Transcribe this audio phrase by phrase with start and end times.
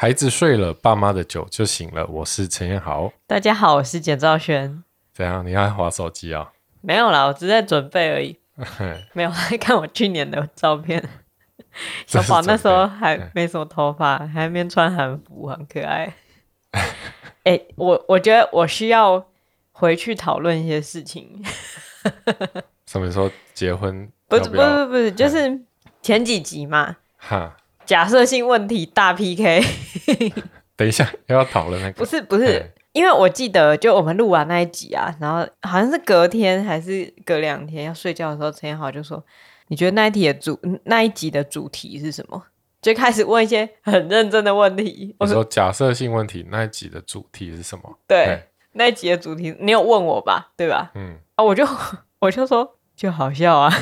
[0.00, 2.06] 孩子睡了，爸妈的酒就醒了。
[2.06, 4.84] 我是陈彦豪，大家好，我是简兆轩。
[5.12, 5.44] 怎样？
[5.44, 6.52] 你还划手机啊？
[6.80, 8.38] 没有啦，我只是在准备而已。
[9.12, 11.04] 没有，在看我去年的照片。
[12.06, 16.14] 小宝那时候还没什么头发，还没穿韩服，很可爱。
[17.42, 19.26] 哎、欸，我我觉得我需要
[19.72, 21.44] 回去讨论一些事情。
[22.86, 24.08] 什么时候结婚？
[24.28, 25.60] 不是不是不是，不是，就是
[26.00, 26.98] 前几集嘛。
[27.16, 27.56] 哈，
[27.88, 29.64] 假设性问题大 PK。
[30.76, 31.94] 等一下又，要讨论那个？
[31.94, 39.24] 不是不是，因为我记得就我们录完那一集啊，然后好像是隔天还是隔两天要睡觉的时候，陈彦豪就说
[39.68, 42.44] ：“你觉得那一题的主那一集的主题是什么？”
[42.82, 45.16] 就开始问一些很认真的问题。
[45.18, 50.52] 我说：“假设性问题那一集的主题是什么？”对，那一集的主题你有问我吧？
[50.58, 50.90] 对吧？
[50.94, 51.66] 嗯啊，我就。
[52.20, 53.72] 我就说就好笑啊，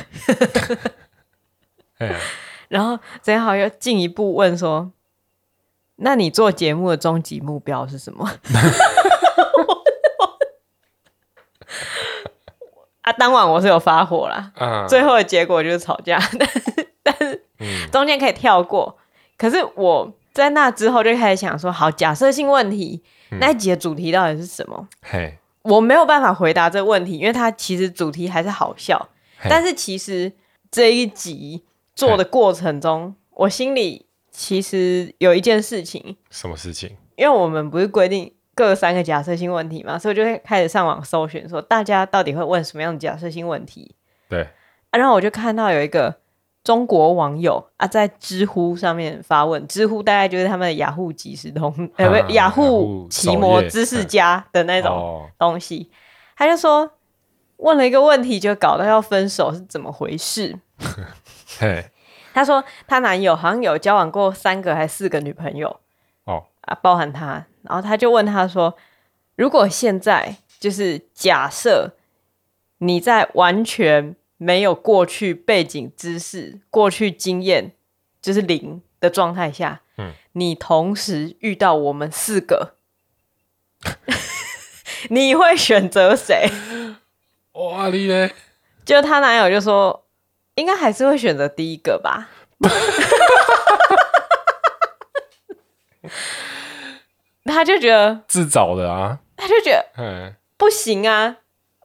[2.69, 4.91] 然后正好又进一步问说
[5.97, 8.31] ：“那你做节目的终极目标是什么？”
[13.03, 17.41] 啊，当晚我是有发火啦，嗯、最后的结果就是吵架，但是但是
[17.93, 18.99] 中间可以跳过。
[19.39, 24.89] 可是我在那之后就开始想说：好，假设性问题、嗯、那一集的主题到底是什么？
[25.03, 25.39] 嘿。
[25.63, 29.09] 我没有办法回答这个问题，因为它其实主题还是好笑，
[29.49, 30.33] 但是其实
[30.71, 31.65] 这一集
[31.97, 36.17] 做的过程中，我心里其实有一件事情。
[36.31, 36.97] 什么事情？
[37.17, 43.97] 因为我们不是规定各三个假设性问题嘛，所以我就会开始上网搜寻，说大家到底会问什么样的假设性问题。
[44.29, 44.43] 对，
[44.91, 46.21] 啊，然后我就看到有一个。
[46.67, 55.89] 中国网友啊，在知乎上面发问，知乎大概就是他们的雅虎即时通，呃，不，雅虎奇摩知识家的那种东西。
[56.37, 56.91] 他就说，
[57.59, 60.59] 问了一个问题，就搞到要分手，是怎么回事？
[62.35, 65.81] 他说，他男友好像有交往过三个还是四个女朋友，
[66.25, 67.47] 哦，啊，包含他。
[67.63, 68.77] 然后他就问他说，
[69.37, 71.97] 如果现在就是假设
[72.79, 74.17] 你在完全。
[74.39, 77.73] 没有过去背景知识、过去经验，
[78.21, 82.75] 就是零的状态下，嗯，你同时遇到我们四个，
[85.09, 86.51] 你会选择谁？
[87.53, 88.35] 哇你嘞！
[88.85, 90.06] 就她男友就说，
[90.57, 92.29] 应该还是会选择第一个吧。
[97.45, 101.37] 他就觉得自找的啊，他就觉得，嗯，不行啊。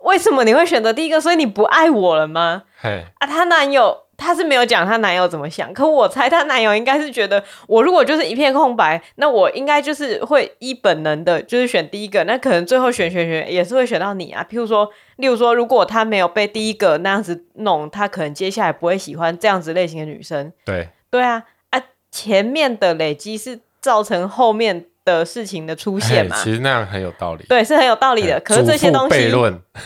[0.02, 1.22] 为什么你会选择第一个？
[1.22, 2.64] 所以你不爱我了吗？
[2.82, 12.24] 嘿啊，她男友她是没有讲她男友怎么想，可我猜她男友应该是觉得我如果就是一片空白，那我应该就是会依本能的，就是选第一个。
[12.26, 14.46] 那可能最后选选选也是会选到你啊。
[14.50, 14.88] 譬如说，
[15.18, 20.54] 例如说，如果他没有被第一个那样子弄，他可能接下来不会喜欢这样子类型的女生。
[20.64, 21.82] 对对啊啊，
[22.12, 24.86] 前面的累积是造成后面。
[25.04, 28.40] 的事情的出现嘛，其实那样很有道理，对，是很有道理的。
[28.40, 29.60] 可是这些东西，悖论。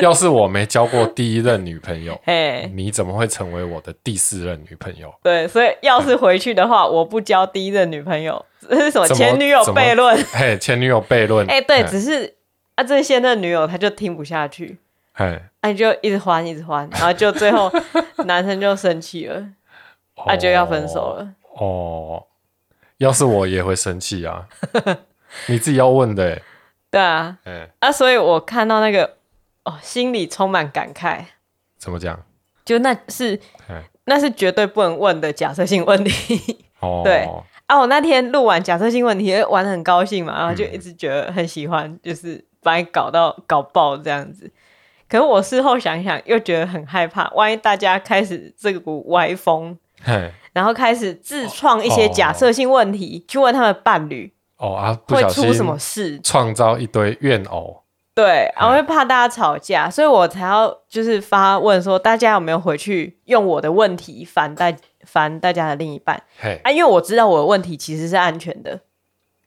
[0.00, 5.12] 要是我没交过第一任女朋友，嘿，你怎么会成为我的第四任女朋友？
[5.22, 10.16] 对，所以要是回去的话，我不交第一任女朋友，这是什么前女友悖论？
[10.32, 11.46] 嘿，前女友悖论。
[11.46, 12.36] 哎，对，只是
[12.74, 14.78] 啊，这些任女友他就听不下去，
[15.12, 17.72] 哎，那就一直还，一直还，然后就最后
[18.26, 19.44] 男生就生气了，
[20.26, 21.28] 他就要分手了。
[21.56, 22.24] 哦。
[22.98, 24.46] 要是我也会生气啊！
[25.48, 26.42] 你自己要问的、欸，
[26.90, 29.16] 对啊，嗯、啊，所以我看到那个
[29.64, 31.24] 哦，心里充满感慨。
[31.78, 32.22] 怎么讲？
[32.64, 33.40] 就那是，
[34.04, 36.64] 那是绝对不能问的假设性问题。
[36.80, 37.28] 哦， 对
[37.66, 44.50] 啊，我那天录完假设性问题，玩的很高兴嘛，然后就一直觉得很喜欢，嗯、就是把你搞到搞爆这样子。
[45.08, 49.76] 可是我事后想想，又觉得很害怕，万一大家开始这股歪风。
[50.52, 57.82] 然后开始自创一些假设性问题，去问他们伴侣哦啊，会出什么事，创造一堆怨偶。
[58.14, 66.22] 对，然后会怕大家吵架，所以我才要就是发问说，大家有没有回去用我的问题烦大烦大家的另一半？
[66.38, 68.80] 嘿啊，因为我知道我的问题其实是安全的。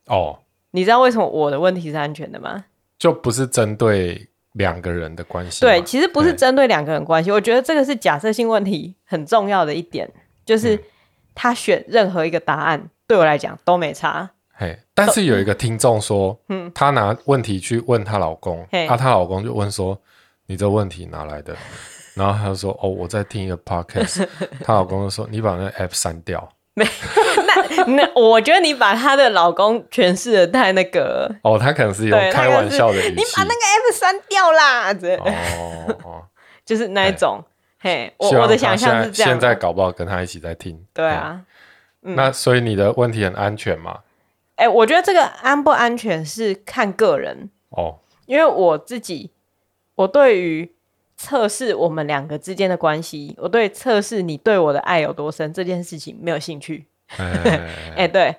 [0.07, 0.39] 哦，
[0.71, 2.65] 你知道为什么我的问题是安全的吗？
[2.97, 5.61] 就不是针对两个人的关系。
[5.61, 7.31] 对，其实不是针对两个人关系。
[7.31, 10.11] 我觉得这个是假设性问题很重要的一点。
[10.45, 10.77] 就是
[11.33, 14.31] 他选任何一个答案，对我来讲都没差。
[14.55, 19.99] 嘿，但是有一个听众说，嗯，她拿问题去问她老公，嘿啊，她老公就问说
[20.47, 21.55] ：“你这问题哪来的？”
[22.15, 24.27] 然后她就说：“哦，我在听一个 podcast。”
[24.63, 26.85] 她老公就说：“你把那个 app 删掉。”没，
[27.45, 31.29] 那那我觉得你把她的老公诠释的太那个。
[31.43, 33.09] 哦，他可能是有开玩笑的语气。
[33.15, 34.91] 你把那个 app 删掉啦！
[35.19, 36.23] 哦哦，
[36.65, 37.43] 就是那一种。
[37.79, 39.31] 嘿，我我的想象是这样。
[39.31, 40.83] 现在搞不好跟他一起在听。
[40.93, 41.41] 对啊，
[42.01, 43.99] 嗯、那所以你的问题很安全吗？
[44.63, 49.29] 哎、欸，我觉得这个安不安全是看个人哦，因为我自己，
[49.95, 50.71] 我对于
[51.17, 56.85] 测试我们两个之间的关系，我对测试你对我的爱有多深这件事情没有兴趣。
[57.17, 57.67] 哎、
[57.97, 58.33] 欸，对，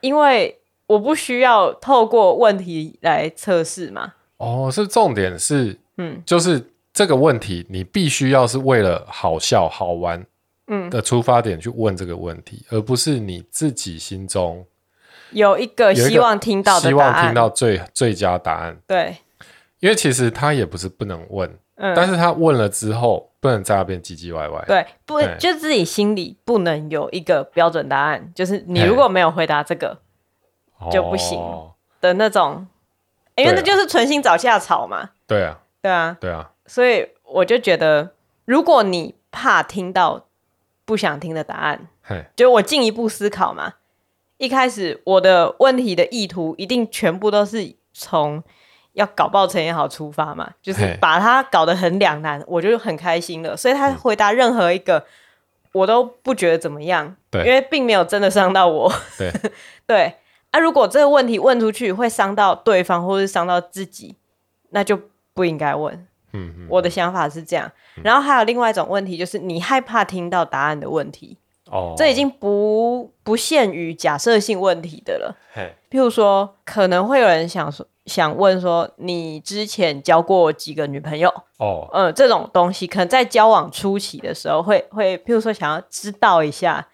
[0.00, 0.58] 因为
[0.88, 4.14] 我不需要透过问题来测试嘛。
[4.38, 10.26] 哦，是重点是，嗯，就是这个问题你必须要是为了好笑好玩，
[10.66, 14.66] 嗯的出发点去问这个问题，嗯、而不是你自己心中。
[15.30, 18.76] 有一个希望听到的答案，希望听到最最佳答案。
[18.86, 19.16] 对，
[19.78, 24.64] 因为其实他也不是不能问，嗯，但是他问了之后，不能在那边唧唧歪歪。
[24.66, 29.98] 对，不，就自己心里不能有一个标准答案，就是你如果没有回答这个
[30.90, 31.40] 就不行
[32.00, 32.66] 的那种，
[33.36, 35.10] 因为那就是存心找下草嘛。
[35.26, 36.50] 对啊，对啊，对啊。
[36.66, 38.10] 所以我就觉得，
[38.44, 40.26] 如果你怕听到
[40.84, 41.88] 不想听的答案，
[42.36, 43.74] 就我进一步思考嘛。
[44.40, 48.42] 一开始我的问题的意图一定全部都是从
[48.94, 53.54] 要搞爆陈也好出发嘛，就是把他搞得很两难，我就很开心了。
[53.54, 55.04] 所以他回答任何一个
[55.72, 58.90] 我都不觉得怎么样，对，因为并没有真的伤到我。
[59.18, 59.30] 对
[59.86, 60.14] 对
[60.50, 64.16] 啊，如果这个问题问出去会伤到对方或是伤到自己，
[64.70, 64.98] 那就
[65.34, 65.94] 不应该问。
[66.32, 67.70] 嗯嗯，我的想法是这样。
[68.02, 71.36] 然后还有另外一种问题，就是你害怕听到答案的问题。
[71.70, 75.36] 哦，这已经不不限于假设性问题的了。
[75.52, 81.32] 嘿，譬如说，可能会有人想说，想问说，你之前交过几个女朋友？
[81.58, 86.86] 哦，嗯，这种东西可能在交往初期的时候会会，譬如说，想要知道一下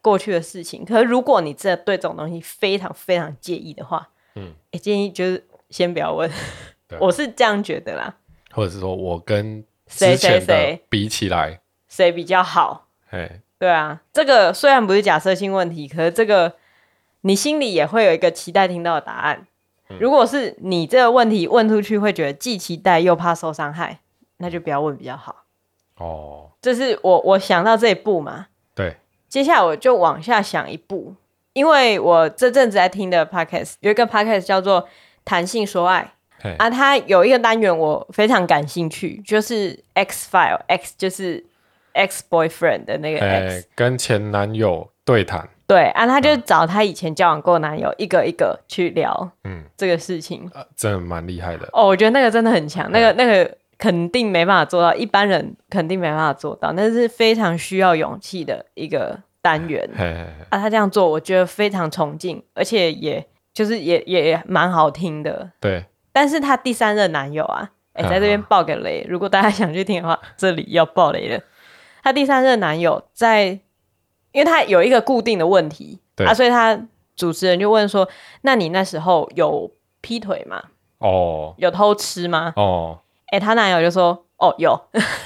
[0.00, 0.84] 过去的事情。
[0.84, 6.30] 可是如果你真的对这种东西非常非常介意的话，嗯，欸，建议就是先不要问。
[7.00, 8.14] 我是这样觉得啦。
[8.52, 12.86] 或者是说我跟谁谁谁比起来，谁比较好？
[13.08, 13.41] 嘿。
[13.62, 16.54] 对啊，这个虽然不是假设性问题，可是这个
[17.20, 19.46] 你心里也会有一个期待听到的答案。
[19.88, 24.00] 嗯、如果是你这个问题问出去，会觉得既期待又怕受伤害，
[24.38, 25.44] 那就不要问比较好。
[25.98, 28.48] 哦，这是我我想到这一步嘛。
[28.74, 28.96] 对，
[29.28, 31.14] 接下来我就往下想一步，
[31.52, 34.82] 因为我这阵子在听的 podcast 有一个 podcast 叫做
[35.24, 36.14] 《谈性说爱》
[36.56, 41.46] 啊，它有一个单元我非常感兴趣，就是 X file X 就是。
[41.94, 51.68] Ex boyfriend 的那个欸、跟前男友对谈，对啊，他就找他以前交往过男友、嗯、一个一个去聊，嗯，这个事情，呃、真的蛮厉害的。
[51.72, 51.86] 哦。
[51.86, 59.88] 我觉得那个真的很强，那个那个肯定没办法做到，一般人肯定没办法做到，那是非常需要勇气的一个单元。
[59.96, 60.46] 嘿嘿嘿。
[60.50, 60.58] 啊。
[60.58, 65.50] 他这样做，我觉得非常崇敬，而且也就是也也也蛮好听的。
[65.58, 71.42] 对，但是他第三任男友啊，哎、欸，在这边爆个雷、啊，如果大家想去听的话，这里要爆雷了。
[72.02, 73.60] 她第三任男友在，
[74.32, 76.78] 因为她有一个固定的问题，对啊，所以她
[77.14, 78.08] 主持人就问说
[78.42, 79.70] ：“那你那时候有
[80.00, 80.62] 劈腿吗？
[80.98, 82.52] 哦，有偷吃吗？
[82.56, 84.78] 哦，哎、欸，她男友就说：哦，有，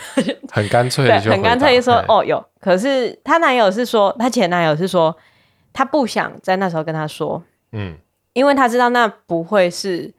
[0.52, 2.44] 很干脆的，很干脆就说：哦，有。
[2.60, 5.16] 可是她男友是说，她前男友是说，
[5.72, 7.42] 他不想在那时候跟她说，
[7.72, 7.96] 嗯，
[8.32, 10.12] 因为他知道那不会是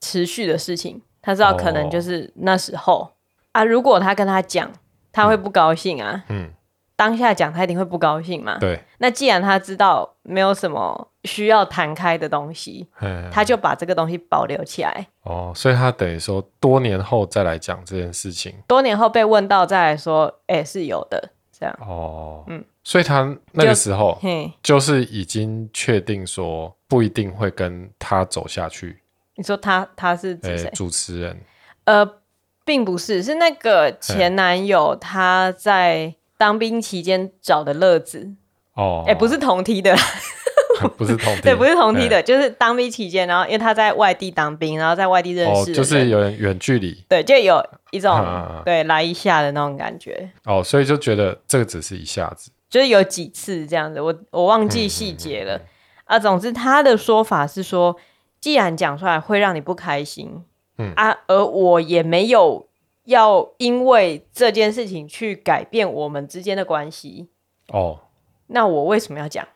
[0.00, 3.10] 持续的事情，他知道可能就是那时候、哦、
[3.52, 4.70] 啊，如果他跟他讲。”
[5.12, 6.50] 他会不高兴啊，嗯，
[6.96, 8.82] 当下讲他一定会不高兴嘛，对。
[8.98, 12.86] 那既然他知道没有什么需要谈开的东西，
[13.32, 15.06] 他就把这个东西保留起来。
[15.22, 21.78] 哦，所以他等于说多年后再来讲这件事情，多年后被问到再来说，哎，是有的，这样。
[21.80, 24.18] 哦，嗯，所以他那个时候
[24.62, 29.02] 就，就是已经确定说不一定会跟他走下去。
[29.36, 30.70] 你说他他是指谁？
[30.74, 31.40] 主持人？
[31.84, 32.19] 呃。
[32.64, 38.32] 并不是，是那个前男友他在当兵期间找的乐子。
[38.74, 39.94] 哦，哎、欸，不是同梯的，
[40.96, 50.30] 不是同梯，对，不是同梯的，就是当兵期间，然后因为他在外地当兵，然后在外地认识、哦，就是有人远距离，对，就有一种、啊、对来一下的那种感觉。
[50.44, 55.60] 哦，所以就觉得这个只是一下子，就是有几次这样子，我我忘记细节了、
[56.04, 56.18] 啊。
[56.18, 57.96] 总之，他的说法是说，
[58.40, 60.44] 既然讲出来会让你不开心。
[60.80, 62.66] 嗯、啊，而我也没有
[63.04, 67.28] 要因为这件事情去改变我们之间的关系
[67.68, 68.00] 哦。
[68.46, 69.46] 那我为什么要讲？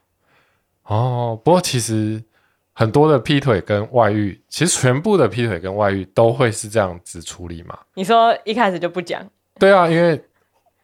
[0.85, 2.23] 哦，不过其实
[2.73, 7.79] 很多的劈腿跟外遇，其实全部的劈腿跟外遇都会是这样子处理嘛？
[7.95, 9.27] 你说一开始就不讲？
[9.59, 10.23] 对啊，因为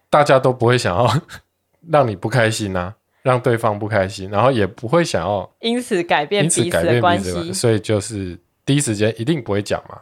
[0.08, 1.08] 大家都不会想要
[1.90, 10.00] 让你不开心啊，让对方不开心，然后也不会想要因此改变彼此的关系，所以就是第一时间一定不会讲嘛。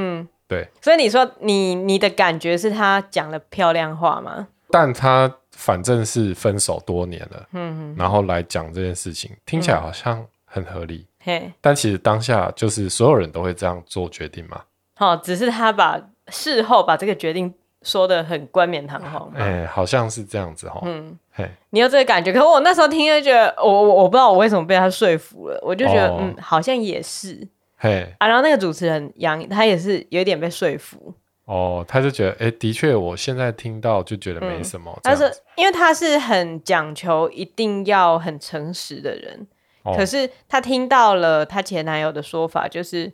[0.00, 4.48] 嗯，对，所以你说你你的感觉是他讲了漂亮话吗？
[4.70, 14.62] 但他反正是分手多年了，嗯哼，然后来讲这件事情，听起来好像很合理，嘿、嗯，但其实当下就是所有人都会这样做决定嘛。
[14.96, 17.52] 好，只是他把事后把这个决定
[17.82, 27.46] 说的很冠冕堂皇，哎，好像是这样子哈，嗯，嘿，你有这个感觉，可是我那时候听就觉得，我我我不知道我为什么被他说服了，我就觉得，哦、嗯，好像也是，
[27.82, 31.14] 嘿，啊，然后那个主持人杨，他也是有一点被说服。
[31.46, 35.00] 哦，他就觉得，哎、欸，的确，我现在听到就觉得没什么。
[35.02, 39.46] 但、嗯、是，因为他是很讲求一定要很诚实的人，
[39.82, 43.10] 哦、可是他听到了他前男友的说法，就是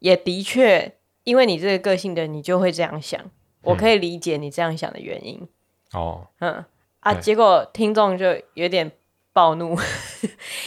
[0.00, 3.20] 也的确，因为你这个个性的，你就会这样想。
[3.62, 5.46] 我可以理解你这样想的原因。
[5.92, 6.64] 哦，嗯
[6.98, 8.90] 啊，结果听众就有点。
[9.34, 9.76] 暴怒，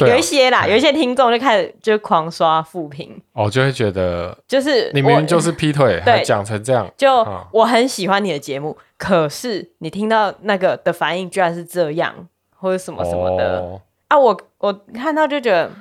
[0.02, 6.22] 有一些啦，有一些听众就开始就狂刷负评，哦，就会觉得就是你明明就是劈腿，对。
[6.24, 13.82] 讲成这样，就我很喜欢你的节目，可是你听到那个的反应居然是这样，或者什么什么的。
[14.10, 15.72] 啊，我我看到就觉得，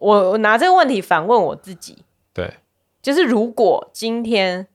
[0.00, 1.98] 我我拿这个问题反问我自己，
[2.32, 2.52] 对，
[3.00, 4.66] 就是如果今天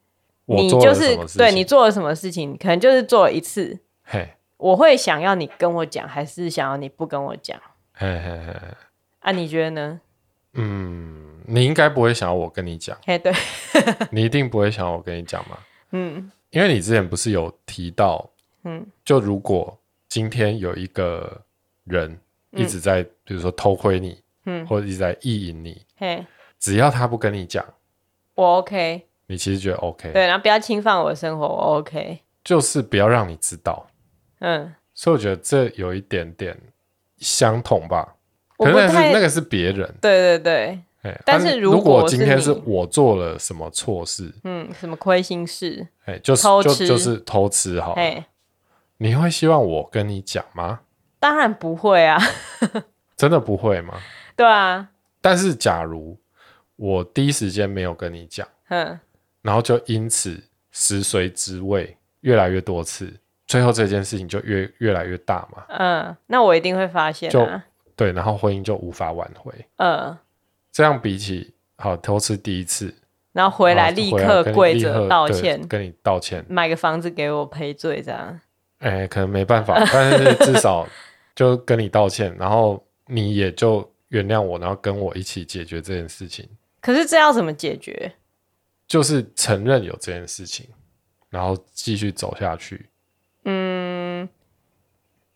[0.45, 4.29] 你就是对你做了什么事情，可能就是做了一次，嘿。
[4.59, 7.57] 我会想要你跟我讲，还是想要你不跟我讲？
[7.93, 8.53] 嘿嘿嘿。
[9.21, 10.01] 啊，你觉得呢？
[10.53, 12.97] 嗯，你应该不会想要我跟你讲。
[13.05, 13.31] 嘿，对。
[14.11, 15.57] 你一定不会想要我跟你讲吗？
[15.91, 18.29] 嗯，因为你之前不是有提到，
[18.65, 19.77] 嗯，就如果
[20.09, 21.41] 今天有一个
[21.85, 22.19] 人
[22.51, 26.25] 一直在，嗯、比如说偷窥你，嗯，或者一直在意淫你，嘿，
[26.59, 27.65] 只要他不跟你讲，
[28.35, 29.05] 我 OK。
[29.27, 30.11] 你其实觉得 OK？
[30.11, 32.19] 对，然后不要侵犯我的生活，我 OK。
[32.43, 33.85] 就是不要让你知道。
[34.39, 36.57] 嗯，所以我觉得这有一点点
[37.17, 38.15] 相同吧。
[38.57, 40.79] 可能是那个是别人，对对对。
[41.25, 47.95] 但是如果今天是我做了什么错事，嗯，什么亏心事，哎，就是就就是偷吃好，
[48.97, 50.81] 你会希望我跟你讲吗？
[51.21, 52.21] 当然不会啊，
[53.15, 53.97] 真的不会吗？
[54.35, 54.89] 对啊。
[55.21, 56.17] 但是假如
[56.75, 58.99] 我第一时间没有跟你讲，嗯，
[59.41, 60.37] 然后就因此
[60.71, 63.13] 食髓知味越来越多次。
[63.49, 67.61] 最后这件事情就越越来越大嘛，嗯，那我一定会发现、啊，就
[67.95, 70.15] 对，然后婚姻就无法挽回，嗯，
[70.71, 72.93] 这样比起好偷吃第一次，
[73.33, 78.39] 然后回来立刻跪着道歉，跟你道歉，买个房子给我赔罪，这样，
[78.77, 80.87] 哎、欸，可能没办法， 但是至少
[81.33, 86.47] 就跟你道歉，然后你也就原谅我，然后跟我一起解决这件事情。
[86.81, 88.13] 可是这要怎么解决？
[88.87, 90.67] 就是承认有这件事情，
[91.29, 92.85] 然后继续走下去。
[93.45, 94.27] 嗯，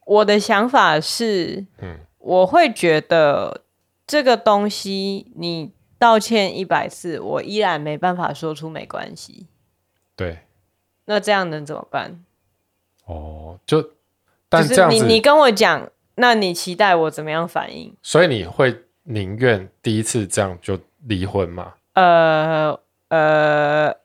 [0.05, 3.61] 我的想法是，嗯，我会觉得
[4.05, 9.47] 这个东西你道歉一百次，我依然没办法说出没关系。
[10.15, 10.39] 对，
[11.05, 12.23] 那这样能怎么办？
[13.05, 13.91] 哦，就，
[14.49, 17.95] 但这样子，就是你你跟我讲，那你期待我怎么样反应？
[18.01, 21.73] 所以你会宁愿第一次这样就离婚吗？
[21.93, 22.79] 呃
[23.09, 23.95] 呃，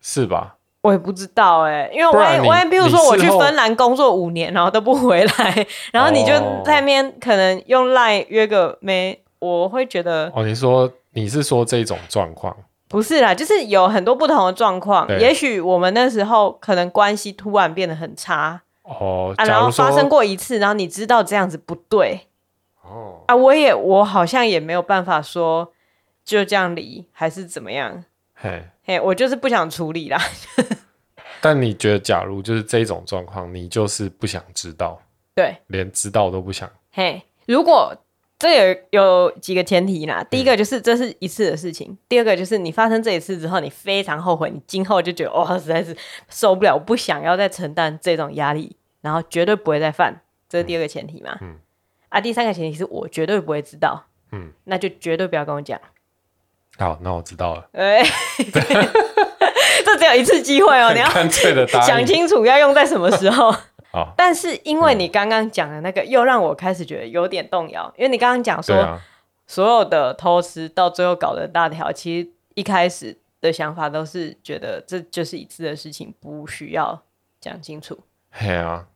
[0.00, 0.56] 是吧？
[0.82, 6.32] 我也不知道哎、欸，因为我我比如说我去芬兰工作五年，然后都不回来， 然后你就
[6.64, 12.54] 在那边可能用 Line 约个没，我会觉得哦，你说你是说这种状况？
[12.88, 22.26] 不是啦，就是有很多不同的状况，也许我们那时候可能关系突然变得很差哦，啊，然后发生过一次，然后你知道这样子不对
[22.82, 25.72] 哦，啊，我也我好像也没有办法说
[26.24, 28.04] 就这样离还是怎么样。
[28.34, 30.20] 嘿，嘿，我就是不想处理啦。
[31.40, 35.00] 但你觉得，假如就是这种状况，你就是不想知道，
[35.34, 36.70] 对，连知道都不想。
[36.92, 37.96] 嘿，如果
[38.38, 45.96] 这有有几个前提啦，第一个就是这是一次的事情，嗯、第二个就是你发生这一次之后，你非常后悔，你今后就觉得哦，实在是
[46.28, 51.38] 受不了，我不想要再承担这种压力，然后绝对不会再犯，这是第二个前提嘛。
[51.40, 51.56] 嗯。
[52.08, 55.80] 啊，第三个前提是我绝对不会知道，嗯，那就绝对不要跟我讲。
[56.78, 57.68] 好，那我知道了。
[57.72, 58.02] 哎，
[59.84, 61.08] 这只有一次机会哦，你要
[61.82, 63.54] 想清楚要用在什么时候。
[63.92, 67.92] 好，但是因为你刚刚讲的那个，又让我开始觉得有点动摇。
[67.96, 68.98] 因为你刚刚讲说，
[69.46, 77.02] 所有的偷吃到最后搞得大条，其实一开始的想法都是觉得这就是一次的事情，不需要
[77.38, 77.98] 讲清楚。
[78.30, 78.86] 嘿啊，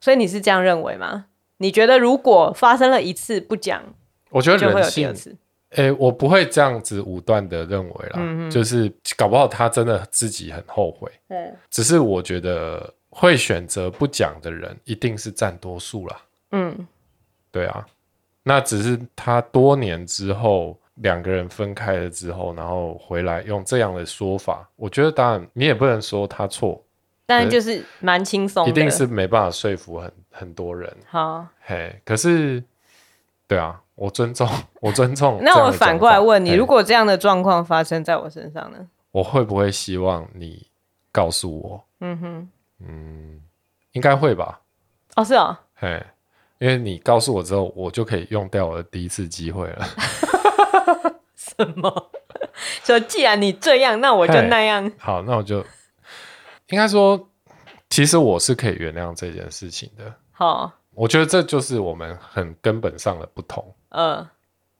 [0.00, 1.26] 所以你是这样认为吗？
[1.58, 3.80] 你觉得如果发生了一次不讲，
[4.30, 5.36] 我觉得就会有第二次。
[5.76, 11.10] 诶、欸，我不会这样子武断的认为啦，嗯、就是搞不好他真的自己很后悔。
[11.28, 16.20] 对，只是我觉得会选择不讲的人一定是占多数啦。
[16.52, 16.86] 嗯，
[17.52, 17.86] 对啊，
[18.42, 26.84] 那只是他多年之后两个人分开了之后，然后回来用这样的说法，我觉得当然你也不能说他错。
[27.26, 30.92] 但就是蛮轻松，一定是没办法说服很很多人。
[31.06, 32.60] 好，嘿，可是，
[33.50, 34.48] 对啊，我尊重，
[34.80, 35.40] 我尊重。
[35.42, 38.86] 那我反过来问你，如果这样的状况发生在我身上呢？
[39.10, 40.68] 我会不会希望你
[41.10, 41.84] 告诉我？
[41.98, 43.40] 嗯哼，嗯，
[43.90, 44.60] 应该会吧。
[45.16, 46.00] 哦，是啊，嘿，
[46.58, 49.84] 因为你告诉我之后，我就可以用掉我的第一次机会了。
[51.34, 52.10] 什么？
[52.84, 54.92] 说既然你这样，那我就那样。
[54.96, 55.58] 好，那我就
[56.68, 57.28] 应该说，
[57.88, 60.14] 其实我是可以原谅这件事情的。
[60.30, 63.74] 好，我觉得这就是我们很根本上的不同。
[63.88, 64.30] 嗯、呃，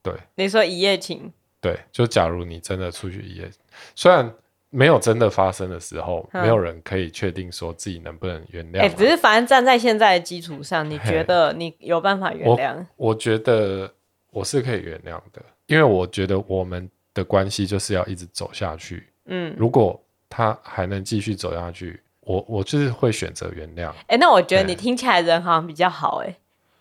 [0.03, 0.13] 对。
[0.35, 1.33] 你说一夜情？
[1.59, 3.49] 对，就假如你真的出去一夜，
[3.95, 4.31] 虽然
[4.69, 8.81] 没有真的发生的时候，嗯、没有人可以确定说自己能不能原谅。
[8.81, 12.75] 哎、欸，只是反正站在现在的基础上，你觉得你有办法原谅？
[12.97, 13.91] 我，我觉得
[14.29, 15.41] 我是可以原谅的。
[15.65, 19.07] 因为我觉得我们的关系就是要一直走下去。
[19.25, 19.99] 嗯，如果
[20.29, 23.89] 他还能继续走下去，我我就是会选择原谅。
[24.07, 26.37] 哎、欸，那我觉得你听起来人好像比较好哎、欸，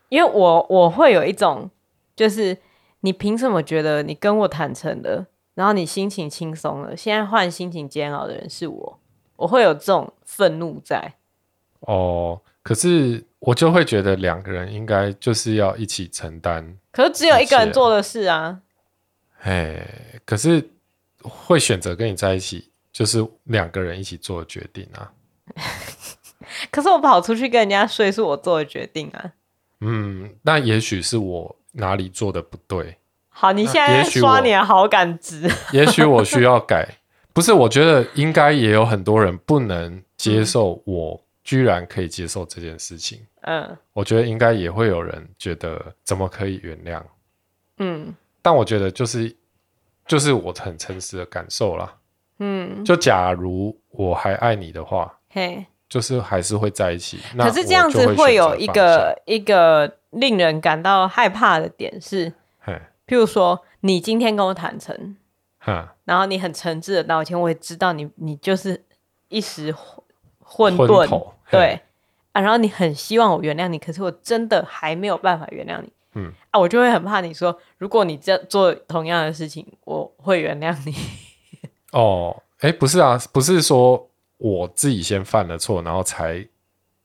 [0.09, 1.71] 因为我我会有一种，
[2.15, 2.57] 就是
[3.01, 8.99] 你凭什么觉得你跟我坦诚了，然后你心情轻松了，现在换心情煎熬的人是我，
[9.37, 11.15] 我会有这种愤怒在。
[11.81, 16.77] 哦，可是我就会觉得两个人应该就是要一起承担。
[16.93, 18.61] 可是只有一个人做的事啊。
[19.41, 19.87] 哎，
[20.27, 20.69] 可是
[21.23, 25.11] 会选择跟你在一起，就是两个人一起做的决定啊。
[26.71, 29.33] 可是我跑出去跟人家睡，是我做的决定啊。
[29.81, 32.97] 嗯，那也许是我哪里做的不对。
[33.29, 35.51] 好，你现在刷你的好感值。
[35.73, 36.87] 也许我需要改，
[37.33, 37.53] 不是？
[37.53, 43.21] 我觉得应该也有很多人不能接受，我居然可以接受这件事情。
[43.43, 47.03] 嗯，我觉得应该也会有人觉得，怎么可以原谅？
[47.79, 48.15] 嗯。
[48.43, 49.37] 但我觉得就是
[50.07, 51.95] 就是我很诚实的感受啦，
[52.39, 57.19] 嗯，就假如我还爱你的话，嘿，就是还是会在一起。
[57.39, 62.73] 可是这样子会有一个一个令人感到害怕的点是，嘿，
[63.07, 65.17] 譬如说你今天跟我坦诚，
[65.59, 68.85] 哈，然后你很诚挚的道歉，我也知道你你就是
[69.29, 69.73] 一时
[70.41, 71.81] 混沌，对
[72.33, 75.93] 啊，然后你很希望我原谅你，可是我真的还没有办法原谅你。
[76.15, 80.93] 嗯啊，我就会很怕你说，如果你这做同样的事情，我会原谅你。
[81.93, 84.10] 哦，哎，不是啊，不是说
[84.41, 86.45] 我自己先犯了错，然后才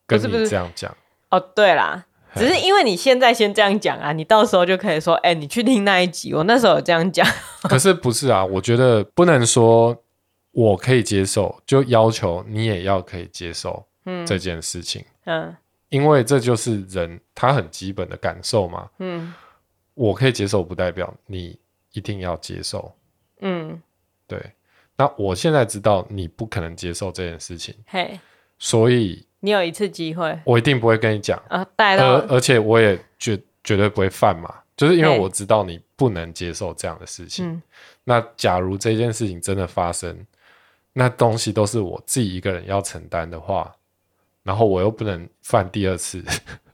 [0.07, 0.95] 跟你这样讲。
[1.29, 7.27] 哦，对啦，只是因为你现在先这样讲啊，你到时候就可以说，哎，你去听那一集，我那时候有这样讲。
[7.69, 9.95] 可是不是啊，我觉得不能说
[10.51, 13.85] 我可以接受，就要求你也要可以接受
[14.25, 15.03] 这件事情。
[15.25, 15.43] 嗯。
[15.43, 15.57] 嗯
[15.89, 19.33] 因为这就是人他很基本的感受嘛，嗯，
[19.93, 21.57] 我可以接受，不代表你
[21.93, 22.91] 一定要接受，
[23.39, 23.79] 嗯，
[24.27, 24.37] 对。
[24.97, 28.19] 那我现在知道你不可能接受这件事情，嘿，
[28.57, 37.45] 所以你有一次机会，我一定不会跟你讲啊，带到，而而且我也绝绝对不会犯嘛，就是因为我知道你不能接受这样的事情。
[37.47, 37.61] 嗯，
[38.03, 40.17] 那假如这件事情真的发生，
[40.93, 43.73] 那东西都是我自己一个人要承担的话。
[44.43, 46.23] 然后我又不能犯第二次，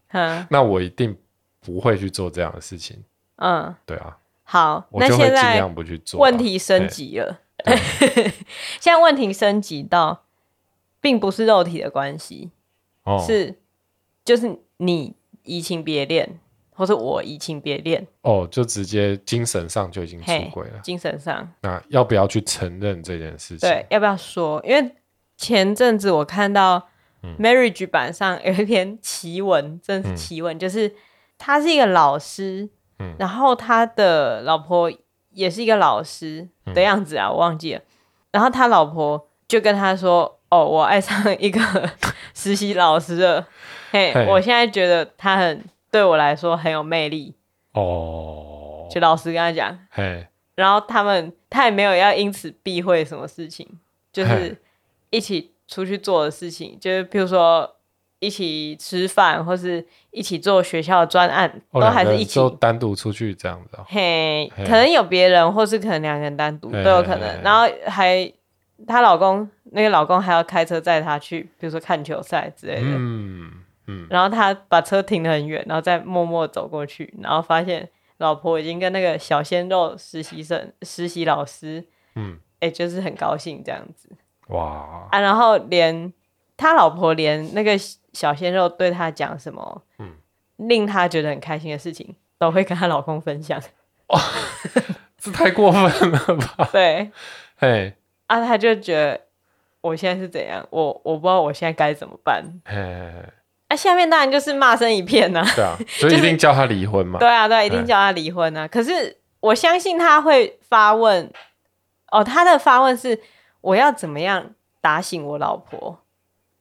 [0.10, 1.18] 嗯、 那我一定
[1.62, 3.02] 不会去做这样的事情。
[3.38, 4.18] 嗯，对啊。
[4.44, 6.20] 好，我就会尽量不去做。
[6.20, 7.40] 问题升级了，
[8.80, 10.24] 现在问题升级到，
[11.00, 12.52] 并不是肉体的关系，
[13.04, 13.60] 哦、是
[14.24, 16.40] 就是你移情别恋，
[16.72, 18.08] 或是我移情别恋。
[18.22, 20.80] 哦，就直接精神上就已经出轨了。
[20.84, 23.70] 精神上，那要不要去承认这件事情？
[23.70, 24.62] 对，要不要说？
[24.66, 24.96] 因为
[25.38, 26.88] 前阵子我看到。
[27.38, 30.92] Marriage 版上有一篇奇文，真是奇文，嗯、就是
[31.38, 34.92] 他是一个老师，嗯、然后他的老婆
[35.32, 37.82] 也是一个老师的样子啊，嗯、我忘记了。
[38.32, 41.60] 然后他老婆就跟他说：“哦，我爱上一个
[42.34, 43.48] 实习老师了，
[43.92, 47.36] 嘿，嘿我现在觉得他很对我来说很有魅力
[47.74, 53.68] 哦。”就老师跟他讲，嘿然后他们他也没有要因此避讳什么事情，
[54.12, 54.62] 就是
[55.10, 55.52] 一起。
[55.68, 57.78] 出去做的事情，就是譬如说
[58.22, 62.36] 一起吃饭，或是一起做学校的专案，哦、都还是一起。
[62.36, 63.84] 就单独出去这样子、哦。
[63.88, 67.22] 嘿，嘿可能有别人，或是可能两个人单独都有可能。
[67.22, 68.32] 嘿嘿嘿然后还
[68.86, 72.82] 她老公那个老公还要开车载她去，比如说看球赛之类的。
[72.84, 73.52] 嗯
[73.88, 74.08] 嗯。
[74.08, 81.84] 然后他把车停得很远，然后再默默走过去，然后发现老婆已经跟那个小鲜肉实习生、实习老师，
[82.16, 84.10] 嗯，哎、欸，就是很高兴这样子。
[84.50, 85.20] 哇啊！
[85.20, 86.14] 然后连
[86.56, 87.72] 他老婆连那个
[88.14, 90.14] 小鲜肉对他讲什么，嗯，
[90.58, 93.62] 令她觉得很开心的事情，都会跟她老公分享。
[94.08, 94.20] 哇，
[95.18, 96.70] 这太过分了吧？
[96.74, 97.12] 对，
[97.60, 97.94] 哎，
[98.28, 99.20] 啊，他就觉得
[99.82, 100.66] 我现在是怎样？
[100.70, 102.44] 我我不知道我现在该怎么办。
[102.66, 103.30] 嘿嘿嘿
[103.70, 105.52] 啊，下面当然就是骂声一片呐、啊。
[105.56, 107.20] 对啊， 所以一定叫他离婚嘛。
[107.20, 108.68] 就是、对啊，对，一定叫他离婚啊。
[108.68, 111.32] 可是我相信他会发问。
[112.12, 113.18] 哦，他的发问是：
[113.62, 116.01] 我要怎么样打醒我老婆？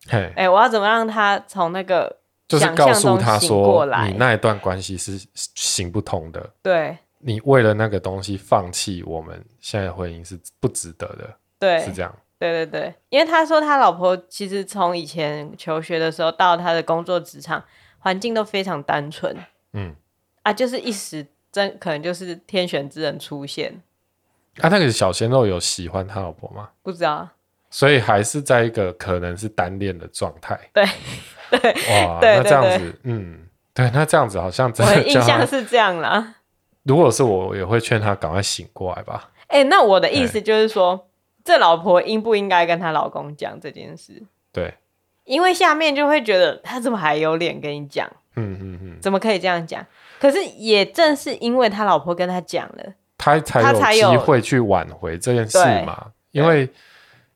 [0.08, 2.16] 哎、欸，我要怎么让他从那个
[2.48, 6.50] 就是告诉他说，你那一段关系是行不通的。
[6.62, 11.36] 对，你为了那个东西放弃我们现在的婚姻是不值得的。
[11.58, 12.12] 对，是这样。
[12.38, 17.62] 对对对，因为他说他老婆其实从以前求学的时候到他的工作职场
[17.98, 19.36] 环境都非常单纯。
[19.74, 19.94] 嗯，
[20.42, 23.82] 啊，就是一时真可能就是天选之人出现。
[24.62, 26.70] 啊，那个小鲜肉有喜欢他老婆吗？
[26.82, 27.28] 不知道。
[27.70, 30.58] 所以还是在一个可能是单恋的状态。
[30.72, 30.84] 对
[31.50, 34.92] 对，哇，那这样子，嗯，对，那这样子好像真的。
[34.92, 36.34] 我印象是这样啦。
[36.82, 39.30] 如果是我，我也会劝他赶快醒过来吧。
[39.46, 41.08] 哎、欸，那我的意思就是说，
[41.44, 44.22] 这老婆应不应该跟她老公讲这件事？
[44.52, 44.74] 对，
[45.24, 48.08] 因为下面就会觉得他怎么还有脸跟你讲？
[48.36, 49.84] 嗯嗯嗯，怎么可以这样讲？
[50.20, 56.68] 可是也正是因为他老婆跟他讲了，他才有机会去挽回这件事嘛，因为。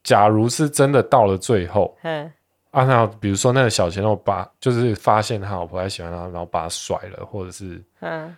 [0.04, 2.30] 假如是真的到了最后，嗯，
[2.70, 8.36] 啊，那比如说那个小鲜肉把就是发现他老婆还喜欢他，然后把他甩了，或者是嗯，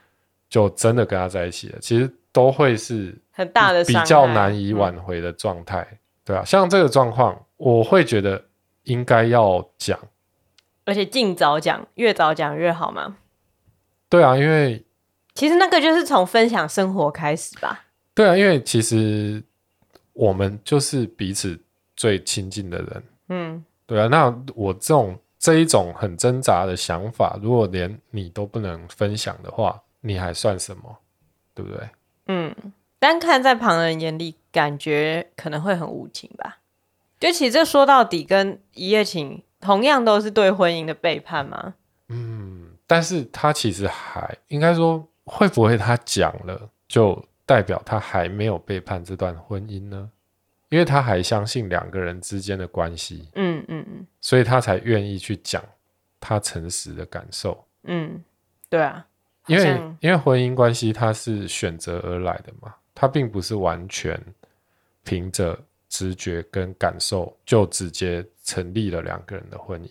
[0.49, 8.41] 就真的跟他在一起了，其实都会是很大的比较难以挽回的状态，嗯，对啊，像这个状况，我会觉得
[8.85, 9.99] 应该要讲，
[10.85, 13.17] 而且尽早讲，越早讲越好嘛。
[14.09, 14.87] 对啊，因为
[15.35, 17.87] 其实那个就是从分享生活开始吧。
[18.15, 19.43] 对啊，因为其实。
[20.17, 21.61] 我们就是彼此
[21.95, 24.09] 最亲近的人，嗯，对啊。
[24.09, 30.99] 那我这种这一种很挣扎的想法，如果连你都不能分享的话，你还算什么？
[31.55, 31.91] 对不对？
[32.29, 32.55] 嗯，
[32.99, 36.61] 单看在旁人眼里，感觉可能会很无情吧。
[37.21, 41.75] 就其实这说到底，跟一夜情同样都是对婚姻的背叛吗？
[42.09, 47.23] 嗯，但是他其实还应该说，会不会他讲了就？
[47.47, 50.11] 代表他还没有背叛这段婚姻呢，
[50.69, 55.63] 因为他还相信两个人之间的关系，嗯嗯嗯，所以他才愿意去讲
[56.19, 58.21] 他诚实的感受，嗯，
[58.69, 59.07] 对啊，
[59.47, 64.21] 因为因为婚姻关系它是选择而来的嘛，它并不是完全
[65.05, 65.57] 凭着
[65.89, 69.89] 直觉跟感受就直接成立了两个人的婚姻，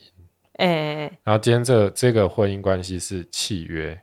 [0.57, 3.97] 哎、欸，然后今天这这个婚姻关系是契约。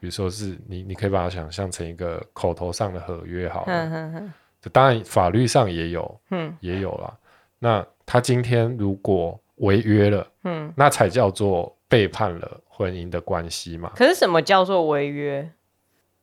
[0.00, 3.90] 比如说是你，你可以把它想象成一个口头上的合约好了。
[3.90, 4.32] 哼
[4.72, 7.14] 当然法律上也有，嗯，也有啦。
[7.58, 13.92] 那他今天如果违约了，嗯，那才叫做背叛了婚姻的关系嘛。
[13.94, 15.50] 可是什么叫做违约？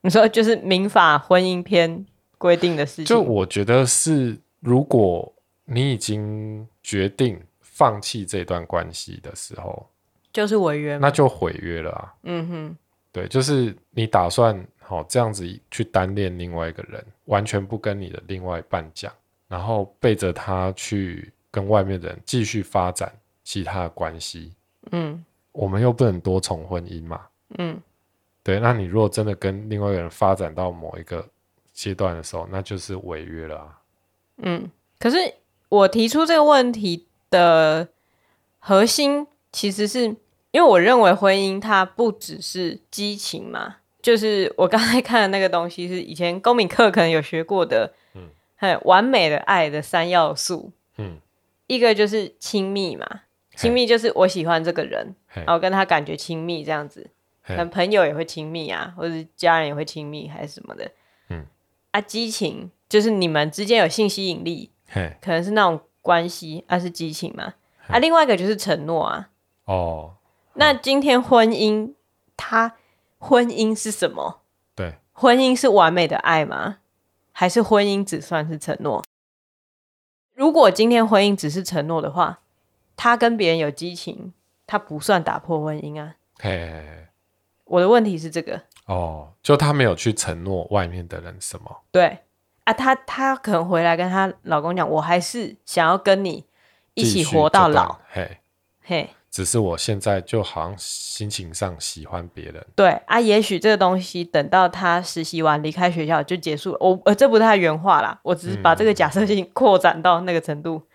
[0.01, 2.03] 你说就是民法婚姻篇
[2.39, 3.05] 规定的事情。
[3.05, 5.31] 就我觉得是，如果
[5.65, 9.87] 你已经决定放弃这段关系的时候，
[10.33, 12.13] 就是违约，那就毁约了啊。
[12.23, 12.77] 嗯哼。
[13.13, 19.11] 对，就是你打算好这样子去单恋另外一个人，完全不跟你的另外一半讲，
[19.49, 23.11] 然后背着他去跟外面的人继续发展
[23.43, 24.53] 其他的关系。
[24.93, 27.21] 嗯，我们又不能多重婚姻嘛。
[27.57, 27.77] 嗯，
[28.43, 31.27] 对，那你如果真的跟另外一个人发展到某一个
[31.73, 33.81] 阶段的时候，那就是违约了啊。
[34.37, 35.17] 嗯，可是
[35.67, 37.89] 我提出这个问题的
[38.59, 40.15] 核心其实是。
[40.51, 51.17] 因为我认为婚姻它不只是激情嘛，就是我刚才看的那个东西是以前公民课可能有学过的，嗯，很完美的爱的三要素，嗯，
[51.67, 53.21] 一个就是亲密嘛，
[53.55, 57.09] 亲密就是我喜欢这个人，然后跟他感觉亲密这样子，
[57.45, 60.91] 可能朋友也会亲密啊，或者是家人也会亲密还是什么的，
[61.29, 61.45] 嗯，
[61.91, 64.69] 啊，激情就是你们之间有性吸引力，
[65.21, 67.53] 可能是那种关系，啊是激情嘛，
[67.87, 69.29] 啊，另外一个就是承诺啊，
[69.63, 70.15] 哦。
[70.53, 71.93] 那今天婚姻，
[72.35, 72.75] 它
[73.17, 74.41] 婚姻是什么？
[74.75, 76.79] 对，婚姻是完美的爱吗？
[77.31, 79.03] 还是婚姻只算是承诺？
[80.33, 82.39] 如果今天婚姻只是承诺的话，
[82.95, 84.33] 他跟别人有激情，
[84.67, 86.15] 他不算打破婚姻啊。
[86.39, 87.07] 嘿，嘿，嘿，
[87.65, 91.83] 我的问题是这个哦，就他没有去承诺外面的人什么？
[91.91, 92.19] 对
[92.65, 96.45] 啊，他他可能回来跟他老公讲，我还是想要跟你
[96.95, 97.99] 一起活到老。
[98.09, 98.39] 嘿，
[98.83, 99.15] 嘿。
[99.31, 102.63] 只是我现在就好像心情上喜欢别人。
[102.75, 106.77] 对啊，也许这个东西等到他实习完离开学校就结束了。
[106.81, 110.75] 我呃，这不是他原话啦，我只是把这个假设性扩展到那个程度。
[110.75, 110.87] 嗯、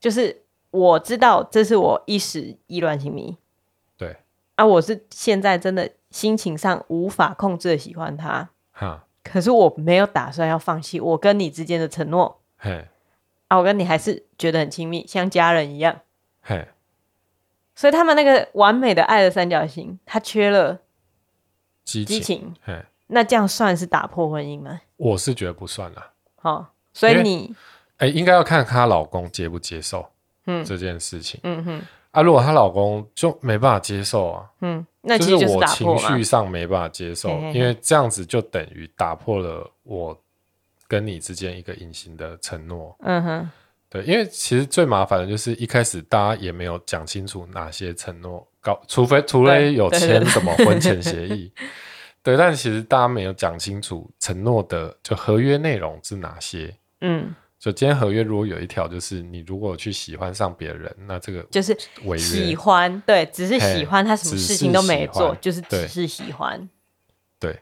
[0.00, 3.36] 就是我知道这是我一时意乱情迷。
[3.98, 4.16] 对
[4.54, 8.48] 啊，我是现在真的心情上无法控制的喜欢他。
[8.72, 12.40] 哈，可是我没有打算要放弃我跟你之间的承诺。
[12.56, 12.88] 嘿，啊，
[13.48, 16.00] 啊，我跟你还是觉得很亲密，像家人一样。
[16.40, 16.66] 嘿，
[17.74, 20.80] 所以他们那个完美的爱的三角形，它缺了
[21.84, 22.16] 激情。
[22.16, 24.80] 激情嘿，那这样算是打破婚姻吗？
[24.96, 26.12] 我是觉得不算啦。
[26.36, 27.54] 好，所以你，
[27.96, 30.08] 哎、欸，应该要看她老公接不接受，
[30.46, 31.82] 嗯，这件事情，嗯哼。
[32.12, 40.16] 啊，如果她老公就没办法接受啊，嗯，那其实就是我情绪上没办法接受，嘿嘿嘿，因为这样子就等于打破了我
[40.86, 42.94] 跟你之间一个隐形的承诺。
[43.00, 43.50] 嗯哼，
[43.94, 51.52] 对，因为其实最麻烦的就是一开始大家也没有讲清楚哪些承诺，搞除非除非有签什么婚前协议，
[52.20, 56.76] 对，但其实大家没有讲清楚承诺的就合约内容是哪些。
[57.02, 57.32] 嗯。
[57.56, 61.74] 就今天合约如果有一条，就是你如果去喜欢上别人，那这个就是
[62.18, 66.68] 喜欢，对，只是喜欢，他什么事情都没做，就是只是喜欢。
[67.38, 67.58] 对。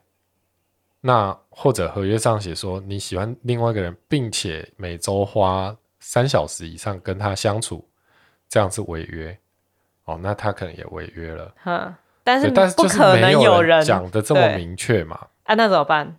[1.03, 7.88] 那或者合约上写说你喜欢另外一个人，并且每周花三小时以上跟他相处，
[8.49, 9.38] 这样是违约。
[10.05, 11.55] 哦，那他可能也违约了。
[11.62, 15.29] 哈，但是但是不可能有人讲的这么明确嘛？
[15.45, 16.17] 啊，那怎么办？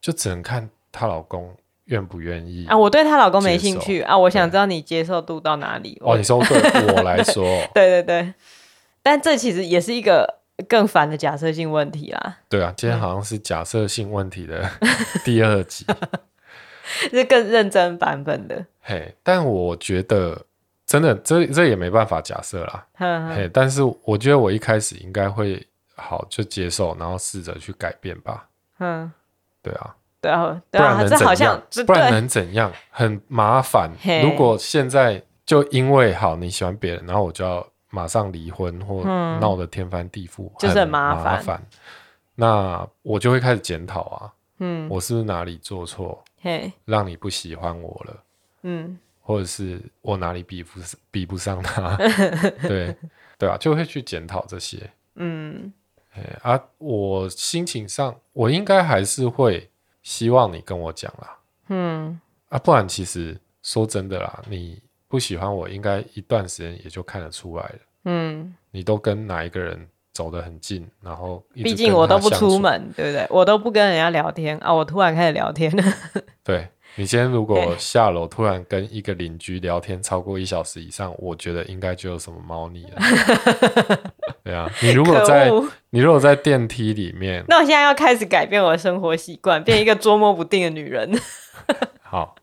[0.00, 1.56] 就只能看她老公。
[1.86, 2.74] 愿不愿意啊？
[2.74, 4.16] 我对她老公没兴趣啊！
[4.16, 6.00] 我想知道你接受度到哪里。
[6.00, 6.56] 哦，你说对
[6.96, 7.44] 我来说，
[7.74, 8.34] 对对对，
[9.02, 12.38] 但这其实也是一个更烦的假设性问题啦。
[12.48, 14.66] 对啊，今天好像是假设性问题的
[15.26, 15.84] 第二集，
[17.10, 18.64] 是更认真版本的。
[18.80, 20.40] 嘿，但我觉得
[20.86, 22.86] 真的这这也没办法假设啦。
[23.34, 25.66] 嘿，但是我觉得我一开始应该会
[25.96, 28.48] 好就接受，然后试着去改变吧。
[28.78, 29.12] 嗯，
[29.62, 29.94] 对啊。
[30.20, 32.72] 对啊，对啊，这好像不然能怎样？
[32.88, 33.90] 很麻烦。
[34.22, 41.62] 如果现在就因为好你喜欢别人，然后我就要马上离婚或闹得天翻地覆，就是很麻烦。
[42.36, 46.24] 那我就会开始检讨啊，嗯，我是不是哪里做错，
[46.84, 48.22] 让你不喜欢我了？
[48.62, 50.80] 嗯，或者是我哪里比不
[51.10, 51.96] 比不上他？
[52.66, 52.96] 对
[53.38, 54.90] 对啊，就会去检讨这些。
[55.16, 55.72] 嗯，
[56.42, 59.70] 啊，我心情上我应该还是会。
[60.04, 64.78] 希望你跟我讲啦，嗯啊，不然其实说真的啦，你
[65.08, 73.26] 不喜欢我，应该一段时间也就看得出来了，嗯，你都跟哪一个人走得很近，然后毕竟我都不出门，对不对？
[73.28, 75.82] 我都不跟人家聊天啊，我突然开始聊天了，
[76.42, 76.68] 对。
[76.96, 83.02] 你今天如果下楼突然跟一个邻居聊天超过一小时以上，我觉得应该就有什么猫腻了。
[84.44, 85.50] 对啊，你如果在
[85.90, 91.10] 你如果在电梯里面，那我现在要开始改变我的生活习惯，变一个捉摸不定的女人。
[92.00, 92.36] 好，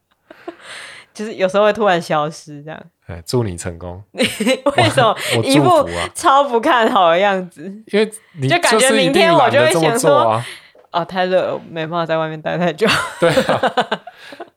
[1.14, 2.84] 就是有时候会突然消失这样。
[3.12, 4.02] 哎，祝你成功。
[4.12, 4.22] 你
[4.78, 7.64] 为什么一副超不看好的样子？
[7.88, 10.42] 因为你就感觉明天我就会想说。
[10.94, 12.86] 哦，太热了，没办法在外面待太久。
[13.18, 13.62] 对啊，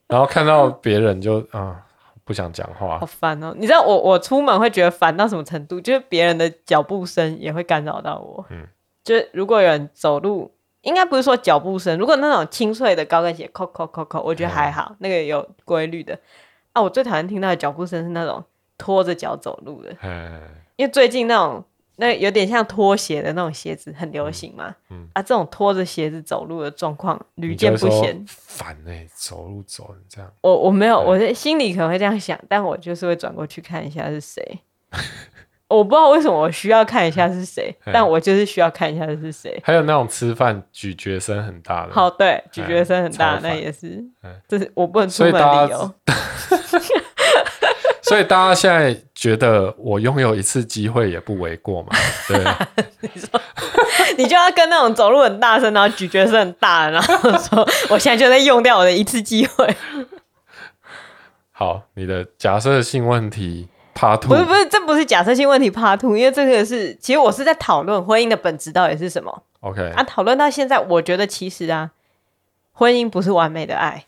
[0.09, 1.77] 然后看到别人就啊，
[2.25, 3.55] 不想讲话，好烦哦。
[3.57, 5.81] 你知道我我出门会觉得烦到什么程度？
[5.81, 8.45] 就是别人的脚步声也会干扰到我。
[8.51, 8.67] 嗯，
[9.05, 16.19] 就是如果有人走路，应该不是说脚步声，如果那种清脆的高跟鞋，扣扣扣扣，我觉得还好，嗯、那个有规律的。
[16.75, 18.45] 啊，我最讨厌听到的脚步声是那种
[18.77, 19.97] 拖着脚走路的。
[20.03, 20.43] 嗯，
[20.77, 21.65] 因为最近那种。
[21.97, 24.75] 那有点像拖鞋的那种鞋子很流行嘛？
[24.91, 28.21] 嗯，嗯啊，这种拖着鞋子走路的状况屡见不鲜。
[28.27, 30.29] 烦哎、欸，走路走成这样。
[30.41, 34.59] 我我没有，我的心里可能会这样想，但我就是会转过去看一下是谁。
[35.69, 39.61] 我不知道为什么我需要看一下是谁，但我就是需要看一下是谁。
[39.65, 41.93] 还有那种吃饭咀嚼声很大的。
[41.93, 44.05] 好，对，咀嚼声很大，那也是。
[44.47, 45.95] 这是我不能出门的理由。
[48.03, 51.89] 所以大家现在觉得我拥有一次机会也不为过嘛？
[52.29, 52.39] 对，
[53.01, 53.41] 你说
[54.19, 59.75] 你就要跟那种走路很大声，然后咀嚼声很大，然后说我现在就在用掉我的一次机会。
[61.51, 64.29] 好，你的假设性问题 Part two。
[64.29, 69.43] 不是不是，这不是假设性问题 Part two，因为这个是其实我是在讨论婚姻的本质到底是什么。
[69.61, 71.91] OK 啊，讨论到现在，我觉得其实啊，
[72.73, 74.05] 婚姻不是完美的爱，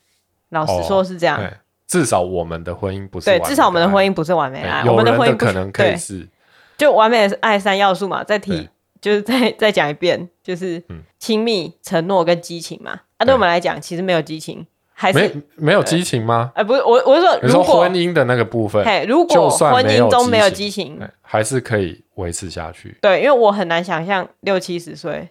[0.51, 1.39] 老实说是这样。
[1.39, 1.47] Oh,
[1.87, 3.27] 至少我们的婚姻不是。
[3.27, 4.83] 对，至少我们的婚姻不是完美爱。
[4.85, 6.29] 我们的婚姻可能可以是，
[6.77, 8.25] 就完美的爱三要素嘛。
[8.25, 8.69] 再提，
[9.01, 10.83] 就是再再讲一遍，就是
[11.21, 13.03] 亲密、承诺跟激情嘛。
[13.19, 14.67] 啊，对我们来讲，其实没有激情，
[14.99, 16.51] 还是没没有激情吗？
[16.55, 22.97] 哎，不是，我我是说，如果婚姻的那个部分，嘿，如果婚姻中没有激情，还是可以维持下去。
[23.03, 25.29] 对，因为我很难想象六七十岁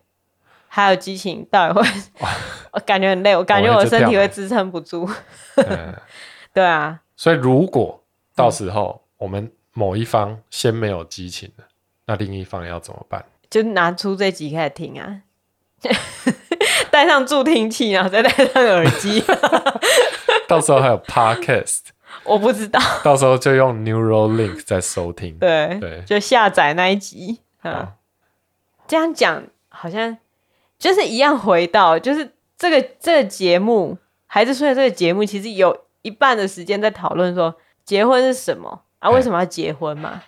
[0.67, 1.87] 还有激情，到底会，
[2.73, 5.09] 我感觉很累，我感觉我的身体会支撑不住。
[6.53, 8.03] 对啊，所以如果
[8.35, 11.71] 到时候我们某一方先没有激情了，嗯、
[12.05, 13.25] 那另一方要怎么办？
[13.49, 15.21] 就拿出这集开始听啊，
[16.95, 19.21] 戴上助听器，然后再戴上耳机。
[20.47, 21.79] 到时候还有 podcast，
[22.23, 22.79] 我不知道。
[23.03, 25.37] 到时候就用 Neuralink 在收听。
[25.37, 27.41] 对对，就下载那一集。
[27.63, 27.85] 嗯，
[28.87, 30.17] 这样讲好像
[30.79, 37.53] 就是一样，回到就是这个这个节目，孩子睡的这个节目，其实有一半的时间在讨论说
[37.83, 39.09] 结婚是什么啊？
[39.09, 40.23] 为什么要结婚嘛？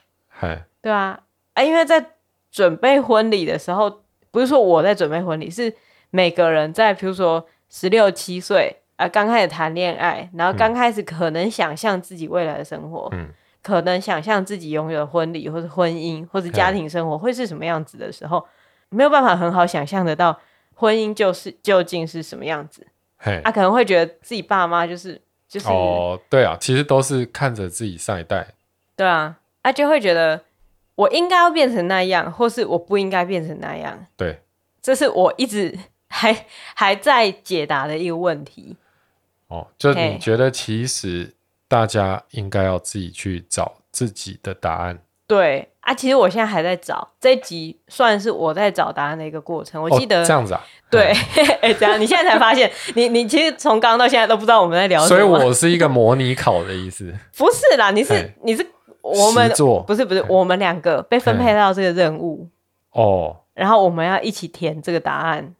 [0.82, 1.18] 对啊，
[1.54, 2.06] 啊，因为在
[2.52, 4.02] 准备婚礼的时候，
[4.32, 5.74] 不是说我在准备婚礼，是
[6.18, 13.30] 每个人在，比如说十六七岁啊，刚开始谈恋爱，然后刚开始可能想象自己未来的生活，嗯，
[13.62, 18.44] 可能想象自己拥有婚礼或者婚姻或者家庭生活会是什么样子的时候，
[18.90, 20.40] 没有办法很好想象得到
[20.74, 28.48] 婚姻就是究竟是什么样子，嘿，啊，可能会觉得自己爸妈就是就是哦，对啊，其实都是看着自己上一代，
[28.96, 30.42] 对啊，他、啊、就会觉得。
[30.98, 34.08] 我应该要变成那样，或是我不应该变成那样？
[34.16, 34.42] 对，
[34.82, 35.78] 这是我一直
[36.08, 38.76] 还还在解答的一个问题。
[39.48, 41.34] 哦，就你觉得其实
[41.68, 45.00] 大家应该要自己去找自己的答案？
[45.26, 49.82] 对啊，其实我现在还在找，这一集算是我在找答案的一个过程。
[49.82, 51.12] 我记得、哦、这样子啊，对，
[51.62, 57.14] 哎，这样你现在才发现，你你其实从刚刚到现在都不知道我们在聊什么，所以我是一个模拟考的意思。
[57.38, 58.66] 不是啦，你是你是。
[59.00, 59.50] 我们
[59.86, 62.50] 不是不是，我们两个被分配到这个任务
[62.92, 65.56] 哦，然后我们要一起填这个答案。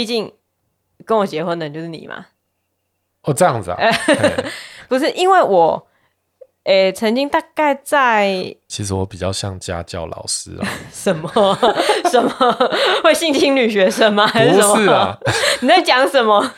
[0.00, 0.32] 毕竟
[1.04, 2.24] 跟我结婚的人就是你嘛。
[3.24, 3.76] 哦，这样子啊？
[4.88, 5.86] 不是，因为我
[6.64, 8.56] 诶曾经大概在……
[8.66, 10.66] 其实我比较像家教老师啊。
[10.90, 11.30] 什么
[12.10, 12.30] 什么
[13.04, 14.26] 会性侵女学生吗？
[14.26, 14.74] 还是什么？
[14.74, 15.18] 不是啊？
[15.60, 16.50] 你在讲什么？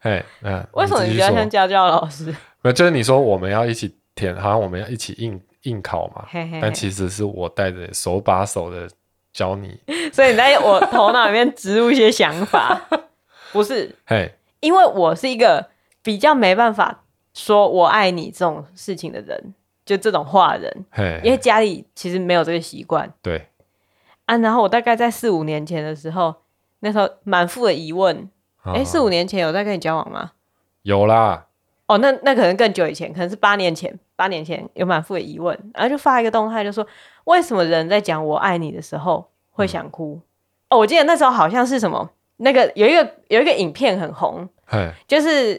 [0.00, 2.26] 哎，嗯，为什么你比较像家教老师？
[2.60, 5.40] 没有，就是你说我们要一起填，好像我们要一起应。
[5.64, 8.86] 应考嘛，嘿嘿嘿，但其实是我带着手把手的
[9.34, 9.78] 教你，
[10.14, 12.80] 所以你在我头脑里面植入一些想法，
[13.52, 13.94] 不是？
[14.06, 15.68] 嘿，因为我是一个
[16.02, 17.02] 比较没办法
[17.34, 23.48] 说我爱你这种事情的人，就这种话的人，嘿嘿，因为家里其实没有这个习惯，对
[24.26, 24.36] 啊。
[24.38, 26.34] 然后我大概在四五年前的时候，
[26.78, 28.30] 那时候满腹的疑问，
[28.62, 30.30] 哎、欸，四五年前有在跟你交往吗？
[30.82, 31.46] 有啦。
[31.86, 33.98] 哦，那那可能更久以前，可能是八年前。
[34.16, 36.86] 八年前有满腹的疑问，然后就发一个动态，就说
[37.24, 40.14] 为什么人在讲我爱你的时候会想哭？
[40.14, 40.22] 嗯、
[40.70, 44.48] 哦，我记得那时候好像是什么，那个有一个有一个影片很红，
[45.06, 45.54] 就是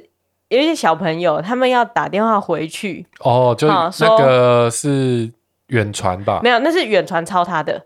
[0.49, 5.31] 有一些小朋友他们要打电话回去，哦，就那个是
[5.67, 6.39] 远传吧？
[6.43, 7.85] 没有，那是远传抄他的。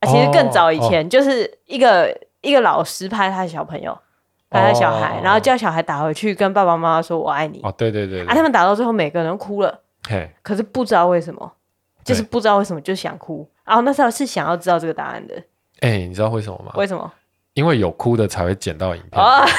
[0.00, 3.96] 啊，其实更早以前，就是一个、哦、一个老师拍他的小朋友。
[4.52, 7.60] 打他小孩，然后叫小孩打回去，跟爸爸妈妈说“我爱你”。
[7.62, 8.26] 哦，对对对，对。
[8.26, 9.78] 啊，他们打到最后，每个人都哭了。
[10.08, 10.28] 嘿。
[10.42, 11.52] 可是不知道为什么，
[12.10, 13.48] 就是不知道为什么就想哭。
[13.64, 15.34] 然后那时候是想要知道这个答案的。
[15.80, 16.72] 哎，你知道为什么吗？
[16.76, 17.10] 为什么？
[17.54, 19.22] 因为有哭的才会捡到影片。
[19.22, 19.44] 哦。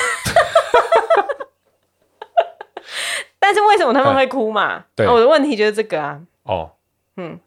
[3.40, 4.86] 但是为什么他们会哭嘛？
[4.96, 5.08] 对。
[5.08, 6.22] 我的问题就是这个啊。
[6.44, 6.72] 哦。
[7.18, 7.40] 嗯。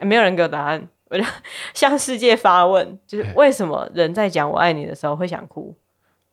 [0.00, 1.24] 没有人给我答案，我就
[1.74, 5.74] 向世界发问：就是为什么人在讲“我爱你”的时候会想哭？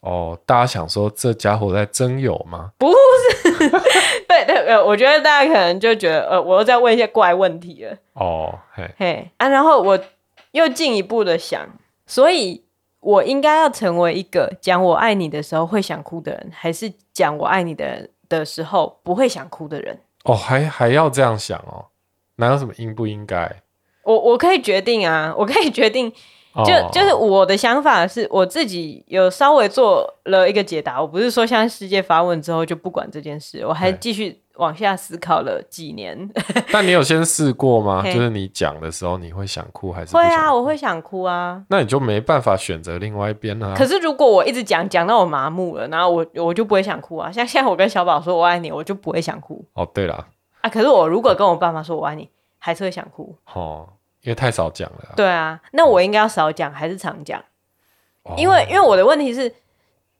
[0.03, 2.71] 哦，大家想说这家伙在征友吗？
[2.77, 3.69] 不是，
[4.27, 7.97] 对对呃，我觉得大家可能就觉得呃，我又在问一些怪问题了。
[8.11, 9.97] 哦，嘿，嘿啊，然后我
[10.51, 11.65] 又进一步的想，
[12.05, 12.65] 所以
[12.99, 19.97] 我应该要成为一个讲我爱你的时候会想哭的人，还是讲我爱你的人的时候不会想哭的人？
[20.25, 21.85] 哦，还还要这样想哦？
[22.35, 23.61] 哪有什么应不应该？
[24.03, 26.11] 我我可以决定啊，我可以决定。
[26.63, 31.01] 就就是我的想法是，我自己有稍微做了一个解答。
[31.01, 36.29] 我不是说向世界发问之后就不管这件事，我还继续往下思考了几年。
[36.71, 38.03] 但你有先试过吗？
[38.03, 40.15] 就是你讲的时候，你会想哭还是？
[40.15, 41.63] 会啊，我会想哭啊。
[41.69, 43.73] 那你就没办法选择另外一边啊。
[43.75, 47.31] 可是如果我一直讲讲到我麻木了，然后我我就不会想哭啊。
[47.31, 49.65] 像 现在我跟小宝说我爱你，我就不会想哭。
[49.73, 50.27] 哦，对了
[50.61, 53.35] 啊，可是我如果跟我爸妈说我爱你，还是会想哭。
[53.53, 53.89] 哦。
[54.23, 57.43] 因为太少讲了，对啊，那我应该要少讲还是常讲？
[58.23, 59.53] 哦，因为因为我的问题是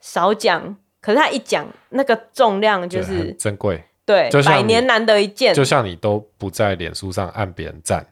[0.02, 5.54] 少讲，可是他一讲那个重量就是珍贵，对，百年难得一见。
[5.54, 8.06] 就像你都不在脸书上按别人赞，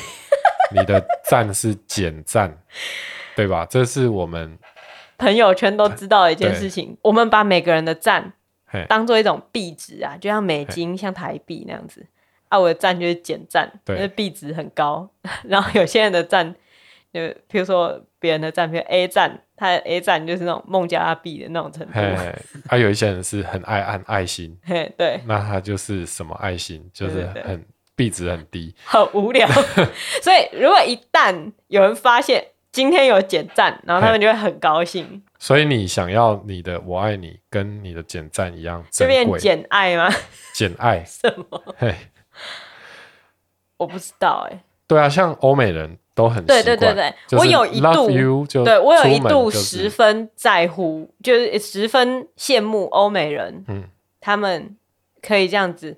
[0.76, 2.58] 你的赞是减赞，
[3.34, 3.66] 对吧？
[3.68, 4.58] 这是我们
[5.16, 6.98] 朋友圈都知道的一件事情。
[7.00, 8.34] 我们把每个人的赞
[8.88, 12.06] 当做一种币值啊，就像美金、像台币那样子。
[12.50, 15.08] 啊，我的赞就是减赞，因为币值很高。
[15.48, 16.54] 然后有些人的赞，
[17.12, 21.92] 就比如说别人的赞，比如 A 赞，他的 A 赞就是那种孟加拉币的那种程度。
[21.92, 22.36] 还、
[22.68, 29.48] 啊、有一些人是很爱按爱心，嘿，对，那他就是什么爱心，就是很币值很低，很无聊。
[30.20, 35.22] 所以如果一旦有人发现今天有减赞，然后他们就会很高兴。
[35.38, 40.10] 所以你想要你的“我爱你”跟你的减赞一样这边简爱吗？
[40.52, 41.74] 简爱什么？
[41.78, 41.94] 嘿，
[43.78, 44.60] 我不知道哎、欸。
[44.86, 48.08] 对啊，像欧美人都很对对对对，我有一度
[48.64, 53.84] 对我有一度十分在乎，就是十分羡慕欧美人，嗯，
[54.20, 54.76] 他们
[55.22, 55.96] 可以这样子，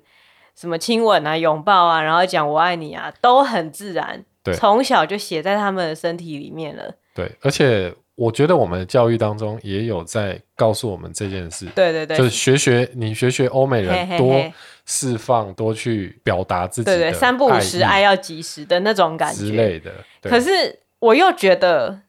[0.55, 6.93] 什么亲吻啊、拥抱啊，然后讲我爱你啊，都很自然，对，从小就写在他们的身体里面了。
[7.15, 7.95] 对，而且。
[8.15, 14.39] 我觉得我们的教育当中也有在告诉我们这件事，对对对，就是学学你学学欧美人，多
[14.85, 19.91] 释放，多去表达自己的，对对，三不五时爱要及时的那种感觉之类的。
[20.21, 22.01] 可是我又觉得，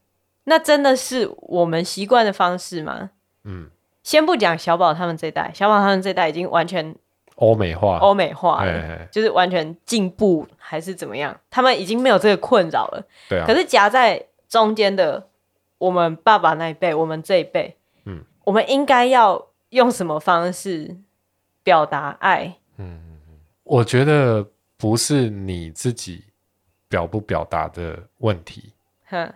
[0.45, 3.09] 那真的是我们习惯的方式吗？
[3.45, 3.69] 嗯，
[4.03, 6.95] 先不讲小宝他们这代，小宝他们这代已经完全
[7.37, 11.35] 欧美化，欧美化了，就是完全进步还是怎么样？
[11.51, 13.03] 他们已经没有这个困扰了。
[13.31, 15.29] 对啊，可是夹在中间的。
[15.85, 17.77] 我们爸爸那一辈，我们这一辈，
[18.07, 20.97] 嗯，我们应该要用什么方式
[21.63, 22.57] 表达爱？
[22.79, 23.19] 嗯，
[23.65, 24.47] 我觉得
[24.79, 26.25] 不是你自己
[26.89, 28.73] 表不表达的问题，
[29.09, 29.31] 哼，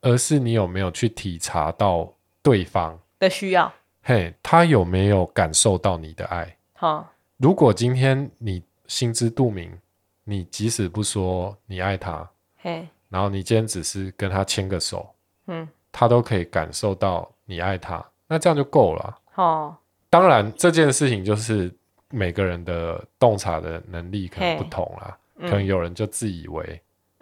[0.00, 3.72] 而是你有没有去体察到对方的需要？
[4.02, 6.56] 嘿，他有没有感受到你的爱？
[6.74, 9.76] 好，如果今天你心知肚明，
[10.22, 15.12] 你即使不说你爱他，嘿，然后你今天只是跟他牵个手，
[15.48, 15.68] 嗯。
[15.90, 19.18] 他都可以感受到你爱他，那这样就够了。
[19.34, 19.76] 哦，
[20.10, 21.72] 当然这件事情就是
[22.10, 26.80] 每个人的洞察的能力可能不同啦，可能有人就自以为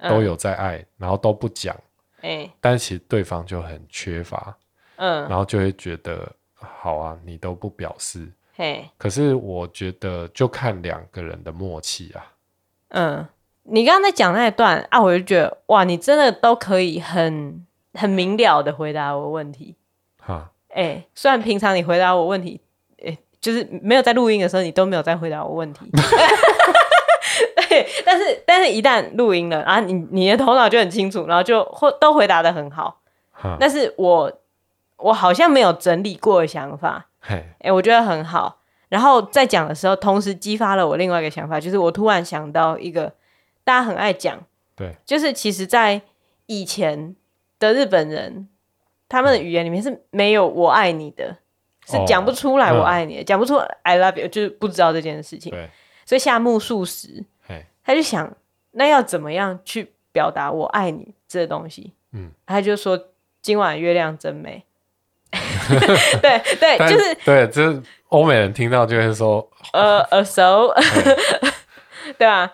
[0.08, 1.76] 都有在爱，嗯、然后都不讲，
[2.22, 4.56] 欸、但其实对方就很缺乏，
[4.96, 12.32] 嗯，然后就会觉得好啊，你都不表示，嘿，可是我觉得就看两个人的默契啊。
[12.88, 13.26] 嗯，
[13.62, 17.65] 你刚刚在讲那一段啊，我就觉得哇，你真的都可以很。
[17.96, 19.74] 很明了的回答我问题，
[20.20, 22.60] 哈，哎、欸，虽然平常你回答我问题，
[22.98, 25.90] 哎、欸，就是没有在录音的时候，你都没有在回答我问题，
[27.68, 33.00] 对， 但是但是一旦录音了啊，你你的头脑就很清楚，然后就或都回答的很好，
[33.58, 34.32] 但是我
[34.98, 43.12] 我好像没有整理过的想法，哎、欸，我觉得很好，然后在讲的时候，同时激发了我另外一个想法，就是我突然想到一个
[43.64, 44.38] 大家很爱讲，
[44.74, 46.02] 对，就是其实，在
[46.46, 47.16] 以前。
[47.58, 48.48] 的日本人，
[49.08, 51.38] 他们的语言里面是没有“我爱你”的，嗯、
[52.00, 55.50] 是讲不出来“我爱你”的，讲、嗯、不出 “I love you”，就是不知道这件事情。
[55.50, 55.70] 对
[56.04, 58.32] 所以夏目漱石，嘿他就想，
[58.72, 61.92] 那要怎么样去表达“我爱你”这个东西？
[62.12, 63.08] 嗯，他就说
[63.42, 64.62] ：“今晚月亮真美。
[65.32, 70.72] 对”对 对，就是对，就是欧美人听到就会说：“呃呃，so，
[72.16, 72.52] 对啊，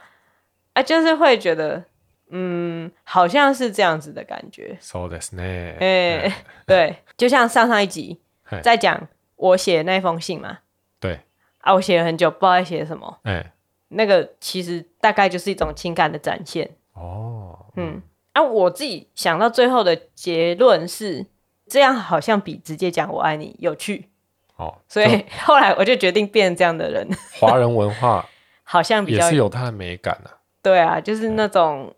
[0.72, 1.84] 啊，就是会觉得。”
[2.31, 4.77] 嗯，好像是这样子的感觉。
[4.81, 5.77] そうですね。
[5.79, 8.19] 哎， 对，就像上上一集
[8.61, 9.07] 在讲
[9.37, 10.59] 我写的那封信嘛。
[10.99, 11.21] 对。
[11.59, 13.19] 啊，我写了很久，不知道在写什么。
[13.23, 13.53] 哎。
[13.87, 16.69] 那个其实大概就是一种情感的展现。
[16.91, 17.67] 哦。
[17.77, 18.01] 嗯。
[18.33, 21.25] 啊，我自己想到最后的结论是，
[21.69, 24.09] 这样好像比直接讲我爱你有趣。
[24.57, 24.79] 哦。
[24.89, 27.07] 所以 后来我就决定变成这样的人。
[27.39, 28.27] 华人文化
[28.63, 30.43] 好像比较也是有它的美感啊。
[30.61, 31.93] 对啊，就是那种。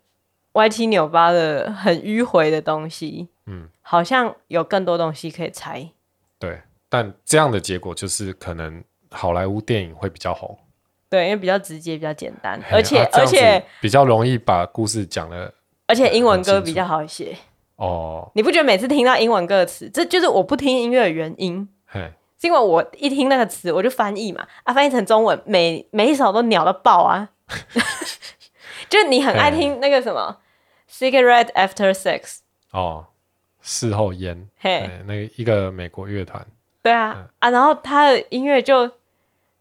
[0.55, 5.89] 歪七扭八的、很迂回的东西，嗯，好像有更多东西可以猜。
[6.39, 10.57] 对，但这样的结果就是可能好莱坞电影会比较红。
[11.09, 15.53] 对，因为比较直接、比较简单，而且、啊、而且比较容易把故事讲的，
[15.87, 17.37] 而且英文歌比较好写。
[17.75, 21.67] 哦，你不觉得每次听到英文歌词，这就是我不听音乐的原因？
[21.85, 27.29] 嘿，是因为我一听那个词，我就翻译嘛，啊，翻译成中文，每每一首都鸟到爆啊！
[28.89, 30.37] 就是你很爱听那个什么。
[30.97, 32.37] Cigarette After Sex
[32.71, 33.07] 哦，
[33.61, 34.89] 事后烟，嘿。
[35.05, 36.45] 那个一个美国乐团，
[36.81, 38.89] 对啊、嗯、啊，然后他的音乐就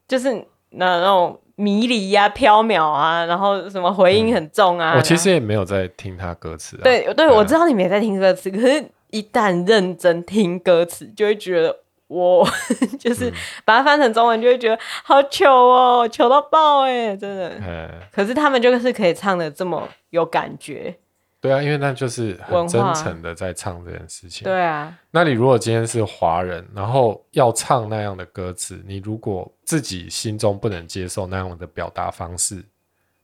[0.06, 0.32] 就是
[0.70, 4.94] 那那种迷离呀、飘渺啊，然后什么回音很重啊。
[4.94, 11.76] 嗯、我其实也没有在听他歌词、啊，对对，我知道你没在听歌词，可是一旦认真听歌词，就会觉得
[12.06, 12.46] 我
[13.00, 13.32] 就是
[13.64, 17.48] 把它翻成中文，就会觉得好糗哦，糗到爆哎，真的。
[17.60, 20.96] 嗯、可是他们就是可以唱的这么有感觉。
[21.44, 24.44] 对啊，因为那就是很真诚的在唱这件事情。
[24.44, 32.64] 对啊，那你如果今天是华人，然后要唱那样的歌词，你如果自己心中不能接受那样的表达方式，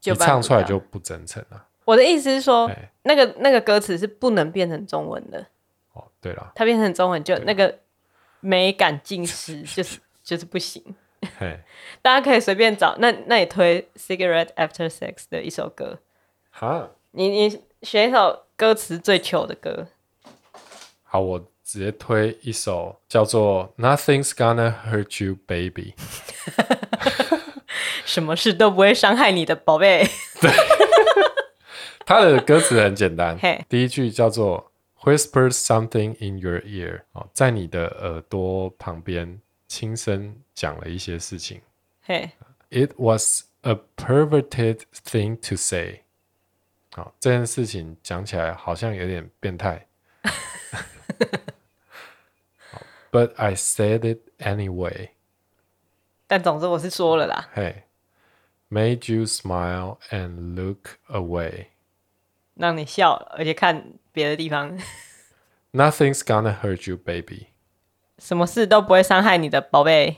[0.04, 1.64] 你唱出来就不真诚了。
[1.86, 2.70] 我的意思是说，
[3.04, 5.46] 那个那个歌词是不能变成中文的。
[5.94, 7.78] 哦，对了，它变成中文就那个
[8.40, 10.94] 美感尽失， 就是就是不行。
[11.38, 11.58] 嘿
[12.02, 16.00] 大家可以随便找，那那你推《Cigarette After Sex》的一首歌。
[16.50, 17.62] 哈，你你。
[17.82, 19.88] 选一首歌词最糗的歌，
[21.02, 25.94] 好，我直接推一首叫做《Nothing's Gonna Hurt You, Baby》。
[28.04, 30.06] 什么事都不会伤害你的宝贝。
[30.40, 30.50] 对，
[32.04, 33.38] 他的歌词很简单。
[33.38, 33.62] Hey.
[33.68, 34.72] 第一句叫做
[35.02, 41.62] “Whisper something in your ear”，哦，在你的耳朵旁边轻声讲了一些事情。
[42.06, 42.32] Hey.
[42.68, 46.02] It was a perverted thing to say。
[46.93, 49.88] 好，这件事情讲起来好像有点变态。
[53.11, 55.09] But I said it anyway。
[56.27, 57.49] 但总之我是说了啦。
[57.53, 57.83] 嘿。
[58.67, 61.67] Made you smile and look away，
[62.55, 64.77] 让你笑，而且看别的地方。
[65.71, 67.49] Nothing's gonna hurt you, baby。
[68.17, 70.17] 什么事都不会伤害你的宝贝。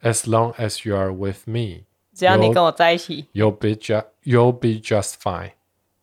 [0.00, 5.52] As long as you are with me，只要你跟我在一起，You'll be just You'll be just fine。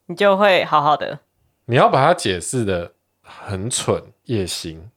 [0.08, 1.20] 你就会好好的。
[1.66, 2.92] 你要把它解释的
[3.22, 4.90] 很蠢也行，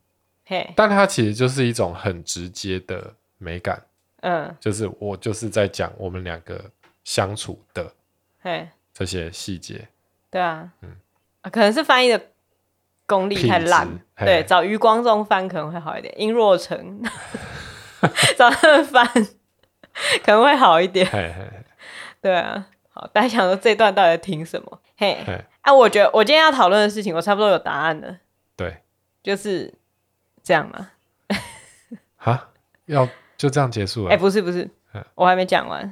[0.45, 3.85] 嘿.但它其实就是一种很直接的美感。
[4.21, 6.63] 嗯，就是我就是在讲我们两个
[7.03, 7.91] 相处的
[8.41, 9.87] 嘿，这些细节。
[10.29, 10.95] 对啊，嗯，
[11.51, 12.21] 可能是翻译的
[13.05, 17.03] 功力太烂，对，找余光中翻可能会好一点，殷若成
[18.37, 19.05] 找他们翻
[20.23, 21.05] 可能会好一点。
[21.05, 21.45] 嘿嘿
[22.21, 24.79] 对啊，好，大家想说这段到底在听什么？
[24.97, 28.17] 嘿，哎、啊，我觉得我今天要讨论的事情，我差不多有答案了。
[28.55, 28.77] 对，
[29.23, 29.73] 就是
[30.43, 30.89] 这样嘛。
[32.17, 32.49] 哈，
[32.85, 33.07] 要。
[33.37, 34.11] 就这样结束了？
[34.11, 35.91] 哎、欸，不是不是，嗯、我还没讲完。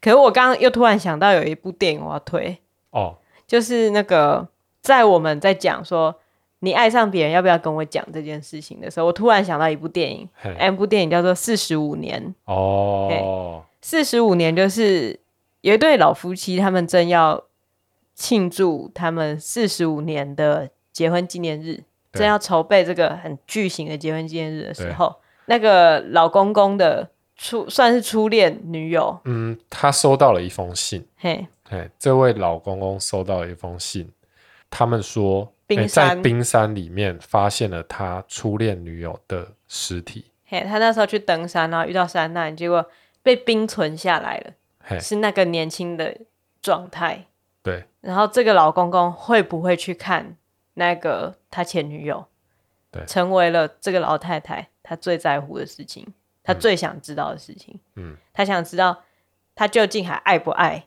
[0.00, 2.58] 可是我刚刚又突然想到有一部电影我要推
[2.90, 4.48] 哦，就是那个
[4.80, 6.12] 在我们在讲说
[6.58, 10.28] 你爱上别人要不要跟我讲这件事情的时候，我突然想到一部电影，
[10.58, 13.62] 那部电影叫做《四十五年》哦。
[13.80, 15.20] 四十五年就是
[15.60, 17.44] 有一对老夫妻，他们正要
[18.14, 25.16] 庆祝他们四十五年的结婚纪念日，正要筹备这个很巨型的结婚纪念日的时候。
[25.46, 34.10] 那个老公公的初算是初恋女友，嗯，他收到了一封信，嘿，嘿，这位老公公收到了一封信，
[34.68, 42.84] 他们说冰山、欸、在冰山里面发现了他初恋女友的尸体，嘿，他那时候去登山，然后遇到山难，结果
[43.22, 44.54] 被冰存下来了，嘿
[45.00, 46.16] 是那个年轻的
[46.62, 47.26] 状态，
[47.62, 50.36] 对，然后这个老公公会不会去看
[50.74, 52.26] 那个他前女友？
[52.90, 54.68] 对，成为了这个老太太。
[54.82, 59.02] 她最在乎的事情，她最想知道的事情，嗯，她想知道
[59.54, 60.86] 他究竟还爱不爱，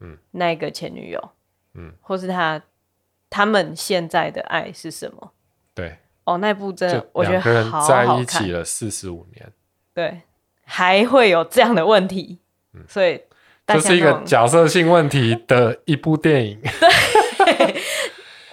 [0.00, 1.30] 嗯，那个前女友，
[1.72, 2.60] 嗯，或是他
[3.30, 5.32] 他们现在的爱是什么？
[5.72, 9.50] 对，哦，那部真的我觉得两个人在一起了四十五年，
[9.94, 10.20] 对，
[10.64, 12.40] 还会有这样的问题，
[12.74, 13.18] 嗯，所以
[13.74, 16.60] 这是一个假设性问题的一部电影，
[17.38, 17.76] 对。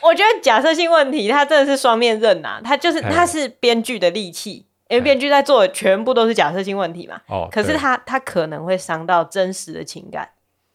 [0.02, 4.66] 我觉得假设性问题，它真的是双面刃呐，它就是它是编剧的利器。
[4.88, 10.30] 因为编剧在做的全部都是假设性问题嘛，哦，可是他他可能会伤到真实的情感，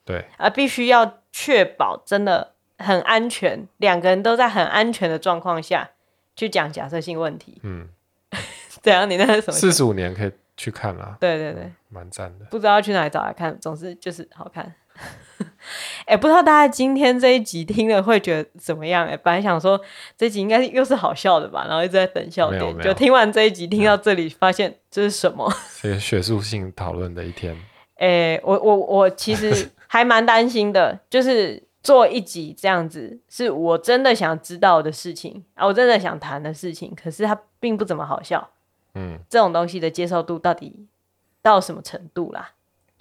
[0.04, 5.90] 对，而必须要确保真的很安全，两个人都在很安全的状况下
[6.34, 7.86] 去讲假设性问题，嗯，
[8.82, 9.08] 怎样？
[9.08, 9.52] 你那是什么？
[9.52, 14.74] 四十五年可以去看啦，对对对，蛮赞的，不知道去哪里找来看，总之就是好看。
[16.04, 19.06] 哎、欸，不知道大家今天这一集听了会觉得怎么样？
[19.06, 19.80] 哎，本来想说
[20.18, 25.50] 这一集应该又是好笑的吧，然后一直在等笑点，就听完这一集听到这里，发现这是什么？
[25.70, 27.56] 是学术性讨论的一天。
[27.94, 38.50] 哎、欸，我我我其实还蛮担心的，就是做一集这样子，是我真的想知道的事情啊，我真的想谈的事情，可是它并不怎么好笑。
[38.94, 40.86] 嗯，这种东西的接受度到底
[41.42, 42.52] 到什么程度啦？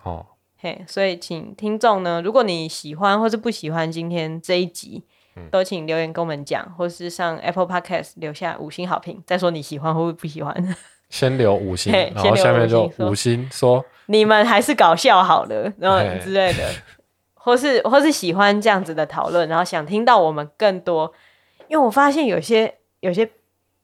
[0.03, 0.25] 哦。
[0.61, 5.05] 嘿所以请听众呢，如果你喜欢或是不喜欢今天这一集，
[5.37, 10.75] 嗯、都请留言跟我们讲，或是上 Apple Podcast 留下五星好评，再说你喜欢或不喜欢。
[11.09, 16.69] 先留五星然后下面就五星说你们还是搞笑好了， 然后之类的，
[17.35, 21.13] 或是或是喜欢这样子的讨论，然后想听到我们更多，
[21.69, 23.31] 因为我发现有些有些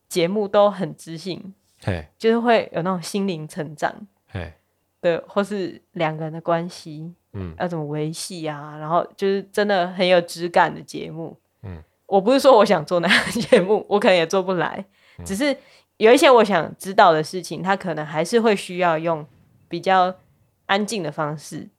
[0.09, 1.53] 节目都很知性，
[1.83, 4.53] 嘿，就是会有那种心灵成长，嘿。
[5.01, 8.75] 对，或是两个人的关系，嗯，要怎么维系啊？
[8.79, 14.83] 然后就是真的很有质感的节目，嗯，我不是说我想做那样的节目， 我可能也做不来，
[15.19, 15.55] 嗯、只是
[15.97, 19.23] 有一些我想知道的事情，他可能还是会需要用
[19.67, 20.15] 比较
[20.65, 21.69] 安静的方式，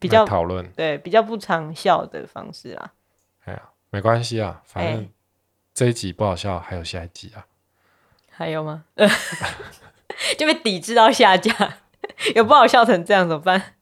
[0.00, 2.92] 比较讨论，对，比较不常笑的方式啦。
[3.44, 5.08] 哎呀，没关系啊，反正
[5.72, 7.46] 这一集不好笑，还有下一集啊。
[8.38, 8.84] 还有吗？
[10.38, 11.52] 就被抵制到下架。
[12.36, 13.74] 有不好笑成这样怎么办？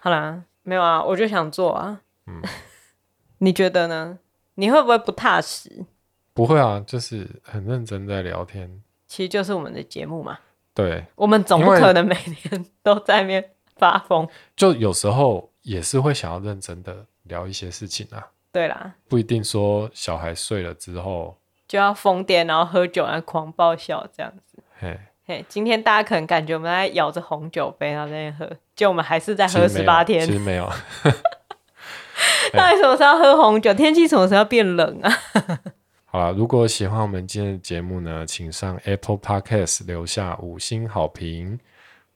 [0.00, 2.00] 好啦，没有啊，我就想做啊。
[2.26, 2.42] 嗯，
[3.38, 4.18] 你觉得呢？
[4.56, 5.86] 你会不会不踏实？
[6.34, 8.82] 不会啊，就是很认真在聊天。
[9.06, 10.40] 其实就是我们的节目嘛。
[10.74, 14.28] 对，我们总不可能每天都在那边发疯。
[14.56, 18.26] 就有时候也是会想要认真的聊一些事情啊。
[18.50, 21.38] 对啦，不一定说小孩睡了之后
[21.70, 24.58] 就要疯癫，然后喝酒，然后狂爆笑这样子。
[24.76, 30.26] 嘿，嘿，今天大家可能感觉我们在咬着红酒杯，然后在那边喝，就我们还是在喝十八天。
[30.26, 30.68] 其实没有。
[32.52, 33.72] 到底什么时候喝红酒？
[33.72, 35.12] 天气什么时候变冷啊？
[36.06, 41.56] 好了，如果喜欢我们今天的节目呢，请上 Apple Podcast 留下五星好评，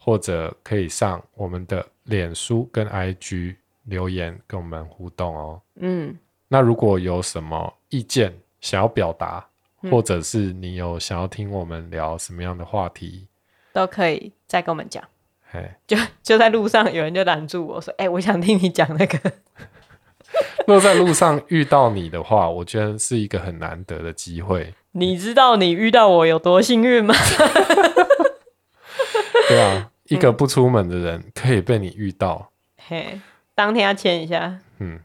[0.00, 5.60] 或者可以上我们的脸书跟 IG 留言跟我们互动哦。
[5.76, 8.34] 嗯，那如果有什么意见
[8.64, 9.46] 想要表达，
[9.82, 13.28] 嗯、或者是你有想要听我们聊什么样的话题，
[13.74, 15.04] 都可以再跟我们讲。
[15.52, 19.32] 嘿，就就在路上有人就拦住我说：“哎、欸，我想听你讲那个。
[20.66, 24.72] ”若在路上遇到你的话，我觉得是一个很难得的机会。
[24.92, 27.14] 你知道你遇到我有多幸运吗？
[29.46, 32.50] 对啊，一个不出门的人可以被你遇到。
[32.78, 33.20] 嘿，
[33.54, 34.58] 当天要签一下。
[34.78, 35.00] 嗯，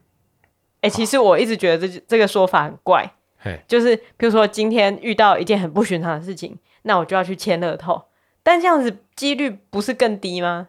[0.79, 3.15] 哎、欸，其实我一直觉得这这个说法很怪。
[3.41, 8.03] 嘿，就是比如说今天遇到一件很不寻常的事情，那我就要去签乐透，
[8.43, 10.67] 但这样子几率不是更低吗？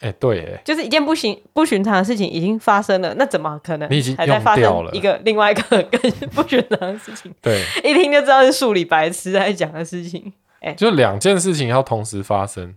[0.00, 3.90] 哎、欸，对，哎，就是一件不寻不寻常的事情已经发生了，那怎么可能？
[3.90, 7.34] 你已经还在发生一个另外一个更不寻常的事情？
[7.42, 10.32] 对，一听就知道是数理白痴在讲的事情。
[10.60, 12.74] 哎、欸，就两件事情要同时发生，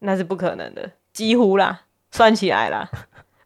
[0.00, 2.90] 那是不可能的，几乎啦，算起来啦，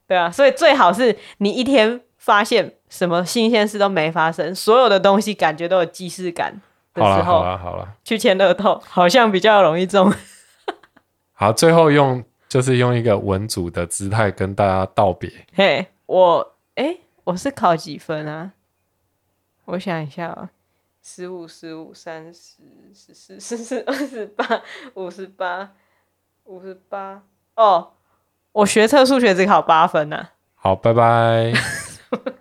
[0.06, 6.60] 对啊，所以最好是你一天发现什么新鲜事都没发生，所有的东西感觉都有既视感
[6.94, 10.12] 的时候，好了好了，去签乐透好像比较容易中。
[11.32, 12.24] 好，最后用。
[12.48, 15.30] 就是用一个文组的姿态跟大家道别。
[15.52, 18.52] 嘿，我哎、欸，我是考几分啊？
[19.66, 20.48] 我想一下啊，
[21.02, 22.62] 十五、十五、三十、
[22.94, 24.62] 十四、十四、二十八、
[24.94, 25.72] 五十八、
[26.44, 27.22] 五十八。
[27.56, 27.90] 哦，
[28.52, 30.32] 我学测数学只考八分呢、啊。
[30.54, 31.52] 好，拜拜。